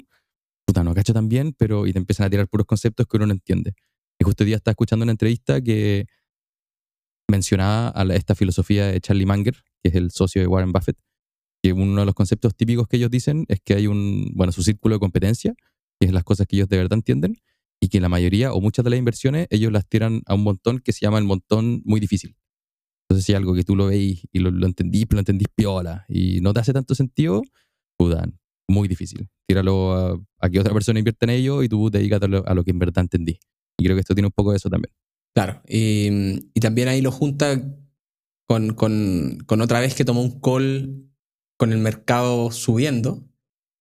Puta, 0.65 0.83
no 0.83 0.93
cacho 0.93 1.13
tan 1.13 1.29
bien, 1.29 1.53
pero 1.57 1.87
y 1.87 1.93
te 1.93 1.99
empiezan 1.99 2.25
a 2.25 2.29
tirar 2.29 2.47
puros 2.47 2.65
conceptos 2.67 3.05
que 3.07 3.17
uno 3.17 3.27
no 3.27 3.33
entiende. 3.33 3.73
Y 4.19 4.23
justo 4.23 4.43
hoy 4.43 4.47
día 4.47 4.57
estaba 4.57 4.73
escuchando 4.73 5.03
una 5.03 5.11
entrevista 5.11 5.61
que 5.61 6.05
mencionaba 7.29 7.91
a 7.95 8.03
esta 8.15 8.35
filosofía 8.35 8.87
de 8.87 9.01
Charlie 9.01 9.25
Munger, 9.25 9.55
que 9.81 9.89
es 9.89 9.95
el 9.95 10.11
socio 10.11 10.41
de 10.41 10.47
Warren 10.47 10.71
Buffett, 10.71 10.97
que 11.63 11.73
uno 11.73 12.01
de 12.01 12.05
los 12.05 12.15
conceptos 12.15 12.55
típicos 12.55 12.87
que 12.87 12.97
ellos 12.97 13.09
dicen 13.09 13.45
es 13.47 13.59
que 13.63 13.73
hay 13.75 13.87
un, 13.87 14.31
bueno, 14.35 14.51
su 14.51 14.63
círculo 14.63 14.95
de 14.95 14.99
competencia, 14.99 15.53
que 15.99 16.07
es 16.07 16.13
las 16.13 16.23
cosas 16.23 16.47
que 16.47 16.57
ellos 16.57 16.69
de 16.69 16.77
verdad 16.77 16.93
entienden, 16.93 17.37
y 17.81 17.89
que 17.89 17.99
la 17.99 18.09
mayoría 18.09 18.53
o 18.53 18.61
muchas 18.61 18.83
de 18.85 18.91
las 18.91 18.99
inversiones 18.99 19.47
ellos 19.49 19.71
las 19.71 19.87
tiran 19.87 20.21
a 20.25 20.35
un 20.35 20.43
montón 20.43 20.79
que 20.79 20.93
se 20.93 21.01
llama 21.01 21.17
el 21.17 21.25
montón 21.25 21.81
muy 21.85 21.99
difícil. 21.99 22.37
Entonces, 23.03 23.25
si 23.25 23.33
algo 23.33 23.53
que 23.53 23.63
tú 23.63 23.75
lo 23.75 23.87
veis 23.87 24.25
y 24.31 24.39
lo, 24.39 24.51
lo 24.51 24.65
entendís, 24.65 25.05
pero 25.05 25.17
lo 25.17 25.21
entendís 25.21 25.49
piola 25.53 26.05
y 26.07 26.39
no 26.41 26.53
te 26.53 26.61
hace 26.61 26.71
tanto 26.71 26.95
sentido, 26.95 27.41
puta, 27.97 28.25
muy 28.73 28.87
difícil. 28.87 29.29
Tíralo 29.47 29.93
a, 30.39 30.49
que 30.49 30.59
otra 30.59 30.73
persona 30.73 30.99
invierta 30.99 31.25
en 31.25 31.29
ello 31.29 31.63
y 31.63 31.69
tú 31.69 31.89
dedícate 31.89 32.25
a 32.25 32.29
lo, 32.29 32.47
a 32.47 32.53
lo 32.53 32.63
que 32.63 32.71
en 32.71 32.79
verdad 32.79 33.03
entendí. 33.03 33.39
Y 33.77 33.83
creo 33.85 33.95
que 33.95 34.01
esto 34.01 34.15
tiene 34.15 34.27
un 34.27 34.33
poco 34.33 34.51
de 34.51 34.57
eso 34.57 34.69
también. 34.69 34.93
Claro, 35.35 35.61
y, 35.67 36.09
y 36.53 36.59
también 36.59 36.87
ahí 36.87 37.01
lo 37.01 37.11
junta 37.11 37.59
con, 38.47 38.73
con, 38.73 39.39
con, 39.45 39.61
otra 39.61 39.79
vez 39.79 39.95
que 39.95 40.05
tomó 40.05 40.21
un 40.21 40.39
call 40.39 41.09
con 41.57 41.71
el 41.71 41.79
mercado 41.79 42.51
subiendo, 42.51 43.23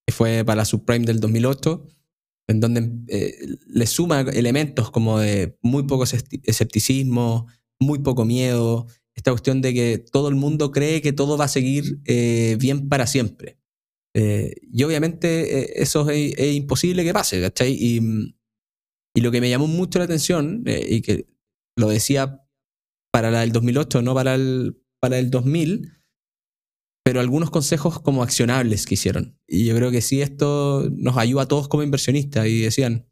que 0.07 0.15
fue 0.15 0.45
para 0.45 0.57
la 0.57 0.65
subprime 0.65 1.05
del 1.05 1.21
2008, 1.21 1.87
en 2.49 2.61
donde 2.61 2.91
eh, 3.09 3.35
le 3.67 3.87
suma 3.87 4.21
elementos 4.21 4.91
como 4.91 5.19
de 5.19 5.59
muy 5.63 5.83
poco 5.85 6.05
escepticismo, 6.05 7.47
muy 7.79 7.99
poco 7.99 8.25
miedo, 8.25 8.87
esta 9.15 9.31
cuestión 9.31 9.61
de 9.61 9.75
que 9.75 9.99
todo 9.99 10.29
el 10.29 10.37
mundo 10.37 10.71
cree 10.71 11.03
que 11.03 11.13
todo 11.13 11.37
va 11.37 11.45
a 11.47 11.49
seguir 11.49 12.01
eh, 12.07 12.57
bien 12.59 12.89
para 12.89 13.07
siempre. 13.07 13.59
Eh, 14.15 14.55
y 14.71 14.83
obviamente 14.85 15.61
eh, 15.61 15.73
eso 15.77 16.09
es, 16.11 16.55
imposible 16.55 17.05
que 17.05 17.15
pase, 17.15 17.41
¿cachai? 17.41 17.73
Y, 17.73 18.01
y, 19.15 19.21
lo 19.21 19.31
que 19.31 19.41
me 19.41 19.49
llamó 19.49 19.67
mucho 19.67 19.99
la 19.99 20.05
atención, 20.05 20.63
eh, 20.67 20.87
y 20.89 21.03
que 21.03 21.29
lo 21.77 21.89
decía 21.89 22.43
para 23.13 23.31
la 23.31 23.41
del 23.41 23.53
2008, 23.53 24.03
no 24.03 24.15
para 24.15 24.35
el, 24.35 24.83
para 25.01 25.19
el 25.19 25.31
2000, 25.31 25.93
pero 27.05 27.21
algunos 27.21 27.51
consejos 27.51 28.01
como 28.01 28.23
accionables 28.23 28.87
que 28.87 28.95
hicieron. 28.95 29.39
Y 29.47 29.67
yo 29.67 29.75
creo 29.75 29.91
que 29.91 30.03
sí, 30.03 30.23
esto 30.23 30.89
nos 30.91 31.17
ayuda 31.17 31.43
a 31.43 31.49
todos 31.49 31.69
como 31.69 31.83
inversionistas. 31.83 32.47
Y 32.47 32.61
decían, 32.61 33.09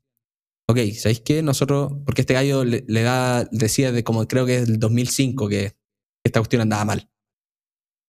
ok, 0.69 0.79
¿sabéis 0.95 1.21
qué? 1.21 1.43
Nosotros, 1.43 1.93
porque 2.05 2.23
este 2.23 2.35
gallo 2.35 2.65
le, 2.65 2.85
le 2.87 3.03
da, 3.03 3.45
decía 3.51 3.91
de 3.91 4.05
como 4.05 4.29
creo 4.29 4.47
que 4.47 4.59
es 4.59 4.69
el 4.69 4.79
2005 4.79 5.49
que 5.49 5.77
esta 6.25 6.41
cuestión 6.41 6.63
andaba 6.63 6.85
mal. 6.85 7.11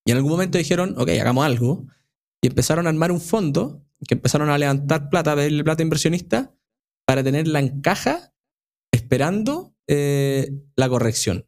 Y 0.05 0.11
en 0.11 0.17
algún 0.17 0.31
momento 0.31 0.57
dijeron, 0.57 0.95
ok, 0.97 1.09
hagamos 1.09 1.45
algo. 1.45 1.87
Y 2.41 2.47
empezaron 2.47 2.87
a 2.87 2.89
armar 2.89 3.11
un 3.11 3.21
fondo, 3.21 3.85
que 4.07 4.15
empezaron 4.15 4.49
a 4.49 4.57
levantar 4.57 5.09
plata, 5.09 5.33
a 5.33 5.35
pedirle 5.35 5.63
plata 5.63 5.81
a 5.81 5.85
inversionistas, 5.85 6.49
para 7.05 7.23
tenerla 7.23 7.59
en 7.59 7.81
caja, 7.81 8.33
esperando 8.91 9.75
eh, 9.87 10.51
la 10.75 10.89
corrección. 10.89 11.47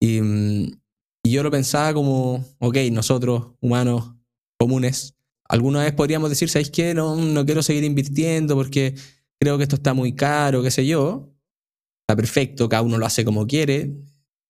Y, 0.00 0.20
y, 1.22 1.30
yo 1.30 1.42
lo 1.42 1.50
pensaba 1.50 1.92
como, 1.92 2.44
ok, 2.58 2.76
nosotros, 2.90 3.52
humanos 3.60 4.14
comunes, 4.58 5.14
alguna 5.48 5.82
vez 5.82 5.92
podríamos 5.92 6.30
decir, 6.30 6.48
¿sabéis 6.48 6.70
qué? 6.70 6.94
No, 6.94 7.16
no 7.16 7.44
quiero 7.44 7.62
seguir 7.62 7.84
invirtiendo 7.84 8.54
porque 8.54 8.94
creo 9.40 9.58
que 9.58 9.64
esto 9.64 9.76
está 9.76 9.92
muy 9.92 10.14
caro, 10.14 10.62
qué 10.62 10.70
sé 10.70 10.86
yo. 10.86 11.34
Está 12.02 12.16
perfecto, 12.16 12.68
cada 12.68 12.82
uno 12.82 12.98
lo 12.98 13.06
hace 13.06 13.24
como 13.24 13.46
quiere, 13.46 13.92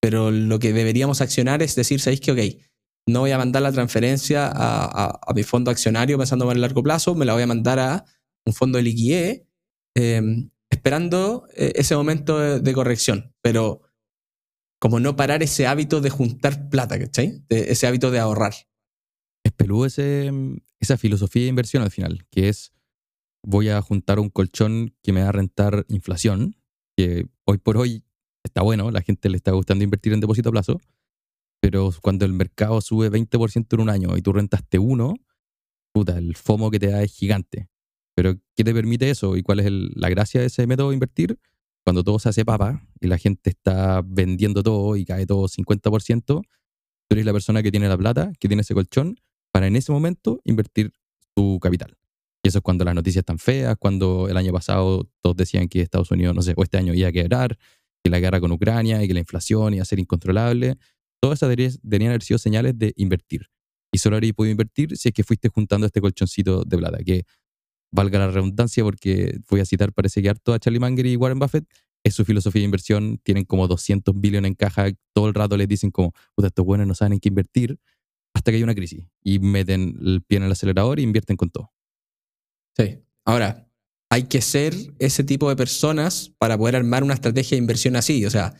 pero 0.00 0.30
lo 0.30 0.58
que 0.58 0.72
deberíamos 0.72 1.20
accionar 1.20 1.62
es 1.62 1.74
decir, 1.74 2.00
¿sabéis 2.00 2.20
qué? 2.20 2.32
Ok, 2.32 2.62
no 3.06 3.20
voy 3.20 3.32
a 3.32 3.38
mandar 3.38 3.62
la 3.62 3.72
transferencia 3.72 4.50
a, 4.52 5.32
mi 5.34 5.42
fondo 5.42 5.70
accionario 5.70 6.18
pensando 6.18 6.44
en 6.46 6.56
el 6.56 6.60
largo 6.60 6.82
plazo, 6.82 7.14
me 7.14 7.24
la 7.24 7.34
voy 7.34 7.42
a 7.42 7.46
mandar 7.46 7.78
a 7.78 8.04
un 8.46 8.52
fondo 8.52 8.78
de 8.78 8.84
liquidez, 8.84 9.42
eh, 9.96 10.22
esperando 10.70 11.46
eh, 11.54 11.72
ese 11.76 11.96
momento 11.96 12.60
de, 12.60 12.72
corrección. 12.72 13.34
Pero 13.42 13.82
como 14.80 15.00
no 15.00 15.16
parar 15.16 15.42
ese 15.42 15.66
hábito 15.66 16.00
de 16.00 16.10
juntar 16.10 16.68
plata, 16.68 16.98
¿cachai? 16.98 17.44
Ese 17.48 17.86
hábito 17.86 18.10
de 18.10 18.18
ahorrar. 18.18 18.54
Es 19.44 19.52
peludo 19.52 19.86
ese, 19.86 20.30
esa 20.80 20.96
filosofía 20.96 21.42
de 21.42 21.48
inversión 21.48 21.82
al 21.82 21.90
final, 21.90 22.26
que 22.30 22.48
es 22.48 22.72
voy 23.44 23.68
a 23.68 23.80
juntar 23.82 24.20
un 24.20 24.30
colchón 24.30 24.94
que 25.02 25.12
me 25.12 25.22
va 25.22 25.28
a 25.28 25.32
rentar 25.32 25.84
inflación, 25.88 26.56
que 26.96 27.26
hoy 27.44 27.58
por 27.58 27.76
hoy 27.76 28.04
está 28.44 28.62
bueno, 28.62 28.90
la 28.90 29.02
gente 29.02 29.28
le 29.28 29.36
está 29.36 29.52
gustando 29.52 29.84
invertir 29.84 30.12
en 30.12 30.20
depósito 30.20 30.48
a 30.48 30.52
plazo, 30.52 30.80
pero 31.62 31.92
cuando 32.02 32.24
el 32.24 32.32
mercado 32.32 32.80
sube 32.80 33.08
20% 33.08 33.74
en 33.74 33.80
un 33.80 33.88
año 33.88 34.16
y 34.16 34.20
tú 34.20 34.32
rentaste 34.32 34.80
uno, 34.80 35.14
puta, 35.92 36.18
el 36.18 36.34
FOMO 36.34 36.72
que 36.72 36.80
te 36.80 36.88
da 36.88 37.00
es 37.04 37.14
gigante. 37.14 37.68
Pero 38.16 38.34
¿qué 38.56 38.64
te 38.64 38.74
permite 38.74 39.08
eso? 39.08 39.36
¿Y 39.36 39.44
cuál 39.44 39.60
es 39.60 39.70
la 39.70 40.08
gracia 40.08 40.40
de 40.40 40.48
ese 40.48 40.66
método 40.66 40.88
de 40.88 40.94
invertir? 40.94 41.38
Cuando 41.84 42.02
todo 42.02 42.18
se 42.18 42.28
hace 42.28 42.44
papa 42.44 42.84
y 43.00 43.06
la 43.06 43.16
gente 43.16 43.50
está 43.50 44.02
vendiendo 44.04 44.64
todo 44.64 44.96
y 44.96 45.04
cae 45.04 45.24
todo 45.24 45.46
50%, 45.46 46.24
tú 46.24 46.42
eres 47.10 47.24
la 47.24 47.32
persona 47.32 47.62
que 47.62 47.70
tiene 47.70 47.88
la 47.88 47.96
plata, 47.96 48.32
que 48.40 48.48
tiene 48.48 48.62
ese 48.62 48.74
colchón, 48.74 49.20
para 49.52 49.68
en 49.68 49.76
ese 49.76 49.92
momento 49.92 50.40
invertir 50.42 50.92
tu 51.32 51.60
capital. 51.60 51.96
Y 52.42 52.48
eso 52.48 52.58
es 52.58 52.62
cuando 52.62 52.84
las 52.84 52.96
noticias 52.96 53.22
están 53.22 53.38
feas, 53.38 53.76
cuando 53.78 54.28
el 54.28 54.36
año 54.36 54.52
pasado 54.52 55.08
todos 55.20 55.36
decían 55.36 55.68
que 55.68 55.80
Estados 55.80 56.10
Unidos, 56.10 56.34
no 56.34 56.42
sé, 56.42 56.54
o 56.56 56.64
este 56.64 56.76
año 56.76 56.92
iba 56.92 57.06
a 57.06 57.12
quebrar, 57.12 57.56
que 58.02 58.10
la 58.10 58.18
guerra 58.18 58.40
con 58.40 58.50
Ucrania 58.50 59.00
y 59.00 59.06
que 59.06 59.14
la 59.14 59.20
inflación 59.20 59.74
iba 59.74 59.82
a 59.82 59.86
ser 59.86 60.00
incontrolable. 60.00 60.76
Todas 61.22 61.38
esas 61.38 61.80
deberían 61.82 62.10
haber 62.10 62.22
sido 62.22 62.38
señales 62.38 62.76
de 62.76 62.92
invertir. 62.96 63.46
Y 63.92 63.98
solo 63.98 64.16
habría 64.16 64.32
podido 64.32 64.50
invertir 64.50 64.96
si 64.96 65.08
es 65.08 65.14
que 65.14 65.22
fuiste 65.22 65.48
juntando 65.48 65.86
este 65.86 66.00
colchoncito 66.00 66.64
de 66.64 66.76
plata, 66.78 66.98
que 67.04 67.24
valga 67.92 68.18
la 68.18 68.30
redundancia 68.30 68.82
porque 68.82 69.38
voy 69.48 69.60
a 69.60 69.64
citar, 69.64 69.92
parece 69.92 70.20
que 70.20 70.30
harto 70.30 70.52
a 70.52 70.58
Charlie 70.58 70.80
Munger 70.80 71.06
y 71.06 71.16
Warren 71.16 71.38
Buffett, 71.38 71.64
es 72.04 72.14
su 72.14 72.24
filosofía 72.24 72.60
de 72.60 72.64
inversión, 72.64 73.20
tienen 73.22 73.44
como 73.44 73.68
200 73.68 74.18
billones 74.18 74.48
en 74.48 74.54
caja, 74.54 74.88
todo 75.14 75.28
el 75.28 75.34
rato 75.34 75.56
les 75.56 75.68
dicen 75.68 75.92
como, 75.92 76.12
puta, 76.34 76.48
estos 76.48 76.64
buenos 76.64 76.86
no 76.88 76.94
saben 76.94 77.12
en 77.12 77.20
qué 77.20 77.28
invertir, 77.28 77.78
hasta 78.34 78.50
que 78.50 78.56
hay 78.56 78.62
una 78.64 78.74
crisis 78.74 79.06
y 79.22 79.38
meten 79.38 79.96
el 80.04 80.22
pie 80.26 80.38
en 80.38 80.44
el 80.44 80.52
acelerador 80.52 80.98
e 80.98 81.02
invierten 81.02 81.36
con 81.36 81.50
todo. 81.50 81.70
Sí. 82.76 82.98
Ahora, 83.24 83.68
hay 84.10 84.24
que 84.24 84.40
ser 84.40 84.74
ese 84.98 85.22
tipo 85.22 85.48
de 85.48 85.56
personas 85.56 86.32
para 86.38 86.58
poder 86.58 86.76
armar 86.76 87.04
una 87.04 87.14
estrategia 87.14 87.56
de 87.56 87.60
inversión 87.60 87.94
así. 87.94 88.24
O 88.26 88.30
sea, 88.30 88.54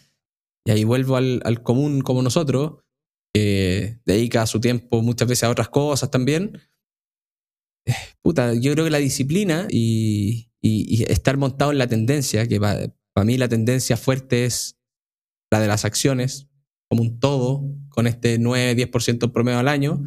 y 0.65 0.71
ahí 0.71 0.85
vuelvo 0.85 1.17
al, 1.17 1.63
común 1.63 2.03
como 2.03 2.23
nosotros, 2.23 2.83
que 3.35 4.01
dedica 4.05 4.47
su 4.47 4.61
tiempo 4.61 5.03
muchas 5.03 5.29
veces 5.29 5.45
a 5.45 5.51
otras 5.51 5.69
cosas 5.69 6.11
también. 6.11 6.61
Eh, 7.87 7.95
puta, 8.23 8.55
yo 8.55 8.73
creo 8.73 8.85
que 8.85 8.91
la 8.91 8.99
disciplina 8.99 9.67
y, 9.71 10.49
estar 11.09 11.37
montado 11.39 11.73
en 11.73 11.79
la 11.79 11.89
tendencia, 11.89 12.47
que 12.47 12.61
para, 12.61 12.93
mí 13.25 13.37
la 13.37 13.49
tendencia 13.49 13.97
fuerte 13.97 14.45
es 14.45 14.79
la 15.51 15.61
de 15.61 15.67
las 15.67 15.85
acciones, 15.85 16.49
como 16.89 17.03
un 17.03 17.19
todo, 17.19 17.65
con 17.89 18.07
este 18.07 18.39
9-10% 18.39 19.33
promedio 19.33 19.59
al 19.59 19.69
año. 19.69 20.05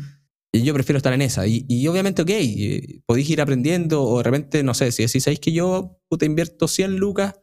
Y 0.53 0.63
yo 0.63 0.73
prefiero 0.73 0.97
estar 0.97 1.11
en 1.11 1.21
esa. 1.21 1.45
Y, 1.45 1.65
y, 1.67 1.85
obviamente, 1.87 2.21
ok, 2.21 2.29
eh, 2.29 3.01
podéis 3.05 3.29
ir 3.29 3.41
aprendiendo 3.41 4.03
o 4.03 4.19
de 4.19 4.23
repente, 4.23 4.63
no 4.63 4.73
sé, 4.73 4.93
si 4.93 5.03
decís, 5.03 5.25
¿sabéis 5.25 5.41
que 5.41 5.51
yo 5.51 5.99
puta, 6.07 6.25
invierto 6.25 6.69
100 6.69 6.95
lucas 6.95 7.35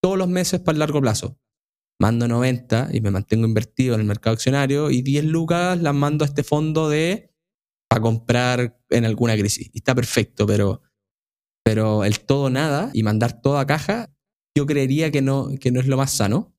todos 0.00 0.16
los 0.16 0.28
meses 0.28 0.60
para 0.60 0.76
el 0.76 0.78
largo 0.78 1.02
plazo? 1.02 1.38
Mando 2.00 2.28
90 2.28 2.90
y 2.92 3.00
me 3.00 3.10
mantengo 3.10 3.46
invertido 3.46 3.94
en 3.94 4.02
el 4.02 4.06
mercado 4.06 4.34
accionario 4.34 4.90
y 4.90 5.02
10 5.02 5.24
lucas 5.24 5.80
las 5.80 5.94
mando 5.94 6.24
a 6.24 6.28
este 6.28 6.42
fondo 6.42 6.88
de 6.88 7.32
para 7.88 8.02
comprar 8.02 8.78
en 8.90 9.04
alguna 9.04 9.34
crisis. 9.36 9.70
Y 9.72 9.78
está 9.78 9.94
perfecto, 9.94 10.46
pero, 10.46 10.82
pero 11.64 12.04
el 12.04 12.20
todo 12.20 12.50
nada 12.50 12.90
y 12.92 13.02
mandar 13.02 13.40
toda 13.40 13.66
caja, 13.66 14.12
yo 14.56 14.66
creería 14.66 15.10
que 15.10 15.22
no, 15.22 15.50
que 15.60 15.70
no 15.70 15.80
es 15.80 15.86
lo 15.86 15.96
más 15.96 16.12
sano. 16.12 16.54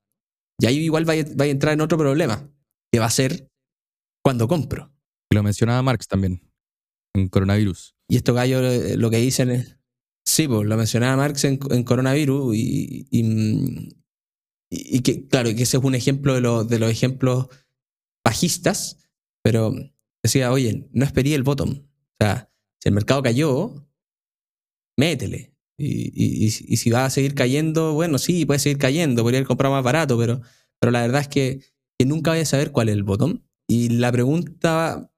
Y 0.59 0.65
ahí 0.65 0.77
igual 0.77 1.07
va 1.07 1.13
a, 1.13 1.17
va 1.39 1.45
a 1.45 1.47
entrar 1.47 1.73
en 1.73 1.81
otro 1.81 1.97
problema, 1.97 2.49
que 2.91 2.99
va 2.99 3.05
a 3.05 3.11
ser 3.11 3.49
cuando 4.23 4.47
compro. 4.47 4.91
Y 5.31 5.35
lo 5.35 5.43
mencionaba 5.43 5.81
Marx 5.83 6.07
también, 6.07 6.41
en 7.13 7.27
coronavirus. 7.27 7.95
Y 8.09 8.15
estos 8.15 8.35
gallos 8.35 8.95
lo 8.97 9.09
que 9.09 9.17
dicen 9.17 9.51
es, 9.51 9.77
sí, 10.25 10.47
pues 10.47 10.67
lo 10.67 10.77
mencionaba 10.77 11.17
Marx 11.17 11.43
en, 11.43 11.59
en 11.69 11.83
coronavirus 11.83 12.55
y, 12.55 13.07
y, 13.11 13.97
y, 14.69 15.01
que, 15.01 15.27
claro, 15.27 15.49
que 15.55 15.63
ese 15.63 15.77
es 15.77 15.83
un 15.83 15.95
ejemplo 15.95 16.33
de, 16.33 16.65
de 16.65 16.79
los 16.79 16.91
ejemplos 16.91 17.47
bajistas, 18.25 18.97
pero 19.43 19.73
decía, 20.23 20.51
oye, 20.51 20.89
no 20.91 21.05
esperé 21.05 21.33
el 21.35 21.43
bottom. 21.43 21.69
O 21.69 22.17
sea, 22.19 22.51
si 22.81 22.89
el 22.89 22.95
mercado 22.95 23.23
cayó, 23.23 23.87
métele. 24.97 25.53
Y, 25.79 26.45
y, 26.45 26.49
si 26.49 26.89
va 26.89 27.05
a 27.05 27.09
seguir 27.09 27.35
cayendo, 27.35 27.93
bueno, 27.93 28.17
sí, 28.17 28.45
puede 28.45 28.59
seguir 28.59 28.79
cayendo, 28.79 29.21
podría 29.21 29.41
haber 29.41 29.69
más 29.69 29.83
barato, 29.83 30.17
pero, 30.17 30.41
pero 30.79 30.91
la 30.91 31.01
verdad 31.01 31.21
es 31.21 31.27
que, 31.27 31.61
que 31.97 32.05
nunca 32.05 32.31
voy 32.31 32.39
a 32.39 32.45
saber 32.45 32.71
cuál 32.71 32.89
es 32.89 32.95
el 32.95 33.03
bottom. 33.03 33.43
Y 33.69 33.89
la 33.89 34.11
pregunta 34.11 35.11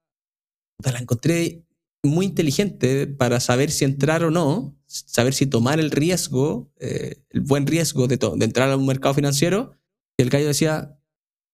la 0.84 1.00
encontré 1.00 1.65
muy 2.03 2.25
inteligente 2.25 3.08
para 3.08 3.39
saber 3.39 3.72
si 3.72 3.86
entrar 3.86 4.24
o 4.24 4.32
no, 4.32 4.78
saber 4.89 5.34
si 5.34 5.46
tomar 5.46 5.79
el 5.79 5.91
riesgo, 5.91 6.72
eh, 6.79 7.24
el 7.29 7.41
buen 7.41 7.67
riesgo 7.67 8.08
de, 8.08 8.17
de, 8.17 8.46
entrar 8.46 8.72
a 8.72 8.75
un 8.77 8.88
mercado 8.88 9.13
financiero. 9.13 9.77
Y 10.17 10.24
el 10.24 10.29
gallo 10.29 10.48
decía, 10.48 11.00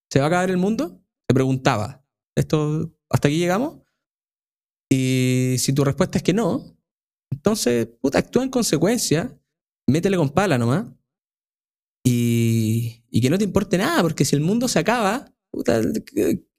¿se 0.10 0.20
va 0.20 0.25
a 0.25 0.27
acabar 0.30 0.50
el 0.50 0.58
mundo? 0.58 1.01
Se 1.27 1.34
preguntaba, 1.34 2.04
¿esto 2.36 2.96
hasta 3.10 3.27
aquí 3.27 3.38
llegamos? 3.38 3.82
Y 4.89 5.56
si 5.60 5.74
tu 5.74 5.84
respuesta 5.84 6.18
es 6.18 6.24
que 6.24 6.34
no, 6.34 6.77
Entonces, 7.32 7.88
puta, 8.01 8.20
actúa 8.20 8.44
en 8.44 8.50
consecuencia, 8.50 9.38
métele 9.88 10.18
con 10.18 10.30
pala 10.30 10.58
nomás. 10.58 10.88
Y, 12.06 13.04
y 13.10 13.20
que 13.20 13.30
no 13.30 13.38
te 13.38 13.44
importe 13.44 13.77
nada, 13.77 14.01
porque 14.01 14.24
si 14.24 14.36
el 14.36 14.42
mundo 14.42 14.68
se 14.68 14.80
acaba, 14.80 15.35
puta, 15.55 15.81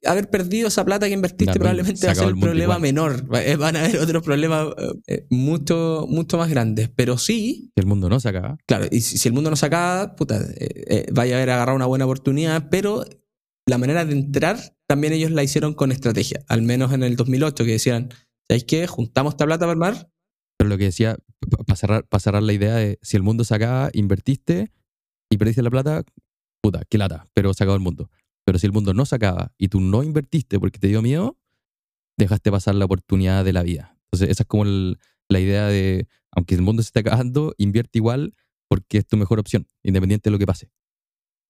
haber 0.05 0.29
perdido 0.29 0.67
esa 0.67 0.83
plata 0.85 1.07
que 1.07 1.13
invertiste 1.13 1.45
Claro, 1.45 1.59
probablemente 1.59 2.05
va 2.05 2.11
a 2.11 2.15
ser 2.15 2.25
el 2.25 2.33
el 2.35 2.39
problema 2.39 2.79
menor. 2.79 3.25
Eh, 3.33 3.55
Van 3.55 3.75
a 3.75 3.85
haber 3.85 3.97
otros 3.99 4.23
problemas 4.23 4.67
eh, 5.07 5.25
mucho, 5.29 6.05
mucho 6.09 6.37
más 6.37 6.49
grandes. 6.49 6.89
Pero 6.89 7.17
sí, 7.17 7.71
Si 7.75 7.81
el 7.81 7.85
mundo 7.85 8.09
no 8.09 8.19
se 8.19 8.29
acaba. 8.29 8.57
claro, 8.65 8.85
y 8.91 9.01
si, 9.01 9.17
si 9.17 9.27
el 9.27 9.33
mundo 9.33 9.49
no 9.49 9.55
se 9.55 9.65
acaba, 9.65 10.15
puta, 10.15 10.37
eh, 10.37 10.83
eh, 10.87 11.05
vaya 11.11 11.35
a 11.35 11.37
haber 11.37 11.51
agarrado 11.51 11.75
una 11.75 11.85
buena 11.85 12.05
oportunidad, 12.05 12.69
pero 12.69 13.03
la 13.67 13.77
manera 13.77 14.05
de 14.05 14.13
entrar 14.13 14.57
también 14.87 15.13
ellos 15.13 15.31
la 15.31 15.43
hicieron 15.43 15.73
con 15.73 15.91
estrategia. 15.91 16.43
Al 16.47 16.61
menos 16.61 16.93
en 16.93 17.03
el 17.03 17.15
2008, 17.15 17.65
que 17.65 17.71
decían, 17.71 18.09
¿sabéis 18.47 18.63
qué? 18.63 18.87
Juntamos 18.87 19.33
esta 19.33 19.45
plata 19.45 19.61
para 19.61 19.71
armar. 19.71 20.09
Pero 20.57 20.69
lo 20.69 20.77
que 20.77 20.85
decía, 20.85 21.17
para 21.65 21.75
cerrar, 21.75 22.07
pa 22.07 22.19
cerrar 22.19 22.43
la 22.43 22.53
idea 22.53 22.75
de 22.75 22.97
si 23.01 23.17
el 23.17 23.23
mundo 23.23 23.43
se 23.43 23.53
acaba, 23.53 23.89
invertiste 23.93 24.71
y 25.29 25.37
perdiste 25.37 25.61
la 25.61 25.69
plata, 25.69 26.03
puta, 26.61 26.83
qué 26.89 26.97
lata, 26.97 27.25
pero 27.33 27.53
se 27.53 27.63
acabó 27.63 27.75
el 27.75 27.83
mundo. 27.83 28.09
Pero 28.47 28.59
si 28.59 28.65
el 28.65 28.71
mundo 28.71 28.93
no 28.93 29.05
se 29.05 29.13
acaba 29.13 29.53
y 29.57 29.67
tú 29.67 29.81
no 29.81 30.03
invertiste 30.03 30.57
porque 30.57 30.79
te 30.79 30.87
dio 30.87 31.01
miedo, 31.01 31.37
dejaste 32.17 32.49
pasar 32.49 32.75
la 32.75 32.85
oportunidad 32.85 33.43
de 33.43 33.51
la 33.51 33.61
vida. 33.61 33.99
Entonces, 34.05 34.29
esa 34.29 34.43
es 34.43 34.47
como 34.47 34.63
la 34.63 35.39
idea 35.41 35.67
de, 35.67 36.07
aunque 36.31 36.55
el 36.55 36.61
mundo 36.61 36.81
se 36.81 36.87
esté 36.87 37.01
acabando, 37.01 37.53
invierte 37.57 37.99
igual 37.99 38.35
porque 38.69 38.99
es 38.99 39.05
tu 39.05 39.17
mejor 39.17 39.39
opción, 39.39 39.67
independiente 39.83 40.29
de 40.29 40.31
lo 40.31 40.39
que 40.39 40.45
pase. 40.45 40.71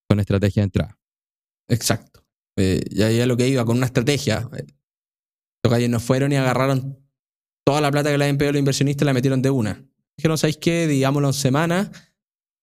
Con 0.10 0.20
estrategia 0.20 0.62
de 0.62 0.64
entrada. 0.64 1.00
Exacto. 1.68 2.26
Eh, 2.58 2.82
ya, 2.90 3.12
ya 3.12 3.28
lo 3.28 3.38
que 3.38 3.48
iba, 3.48 3.64
con 3.64 3.78
una 3.78 3.86
estrategia. 3.86 4.50
Los 5.64 5.72
gallos 5.72 5.92
no 5.92 6.00
fueron 6.00 6.32
y 6.32 6.36
agarraron 6.36 6.98
toda 7.64 7.80
la 7.80 7.92
plata 7.92 8.10
que 8.10 8.18
le 8.18 8.24
habían 8.24 8.40
pedido 8.40 8.54
los 8.54 8.60
inversionistas 8.60 9.06
la 9.06 9.14
metieron 9.14 9.44
de 9.44 9.52
una. 9.52 9.88
Dijeron, 10.18 10.40
¿sabéis 10.40 10.58
qué? 10.58 10.88
Digámoslo 10.88 11.28
en 11.28 11.34
semanas. 11.36 11.92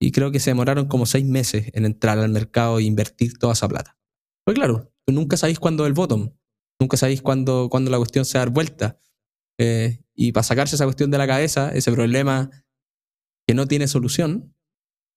Y 0.01 0.11
creo 0.11 0.33
que 0.33 0.41
se 0.41 0.51
demoraron 0.51 0.89
como 0.89 1.07
seis 1.07 1.25
meses 1.25 1.71
en 1.73 1.85
entrar 1.85 2.19
al 2.19 2.31
mercado 2.31 2.81
e 2.81 2.83
invertir 2.83 3.39
toda 3.39 3.53
esa 3.53 3.69
plata. 3.69 3.97
Pues 4.45 4.55
claro, 4.57 4.93
nunca 5.07 5.37
sabéis 5.37 5.59
cuándo 5.59 5.85
es 5.85 5.89
el 5.89 5.95
bottom. 5.95 6.31
Nunca 6.81 6.97
sabéis 6.97 7.23
cuándo, 7.23 7.69
cuándo 7.71 7.91
la 7.91 7.99
cuestión 7.99 8.25
se 8.25 8.39
va 8.39 8.45
dar 8.45 8.53
vuelta. 8.53 8.99
Eh, 9.59 10.03
y 10.15 10.33
para 10.33 10.45
sacarse 10.45 10.77
esa 10.77 10.85
cuestión 10.85 11.11
de 11.11 11.19
la 11.19 11.27
cabeza, 11.27 11.71
ese 11.73 11.93
problema 11.93 12.51
que 13.47 13.55
no 13.55 13.67
tiene 13.67 13.89
solución, 13.89 14.55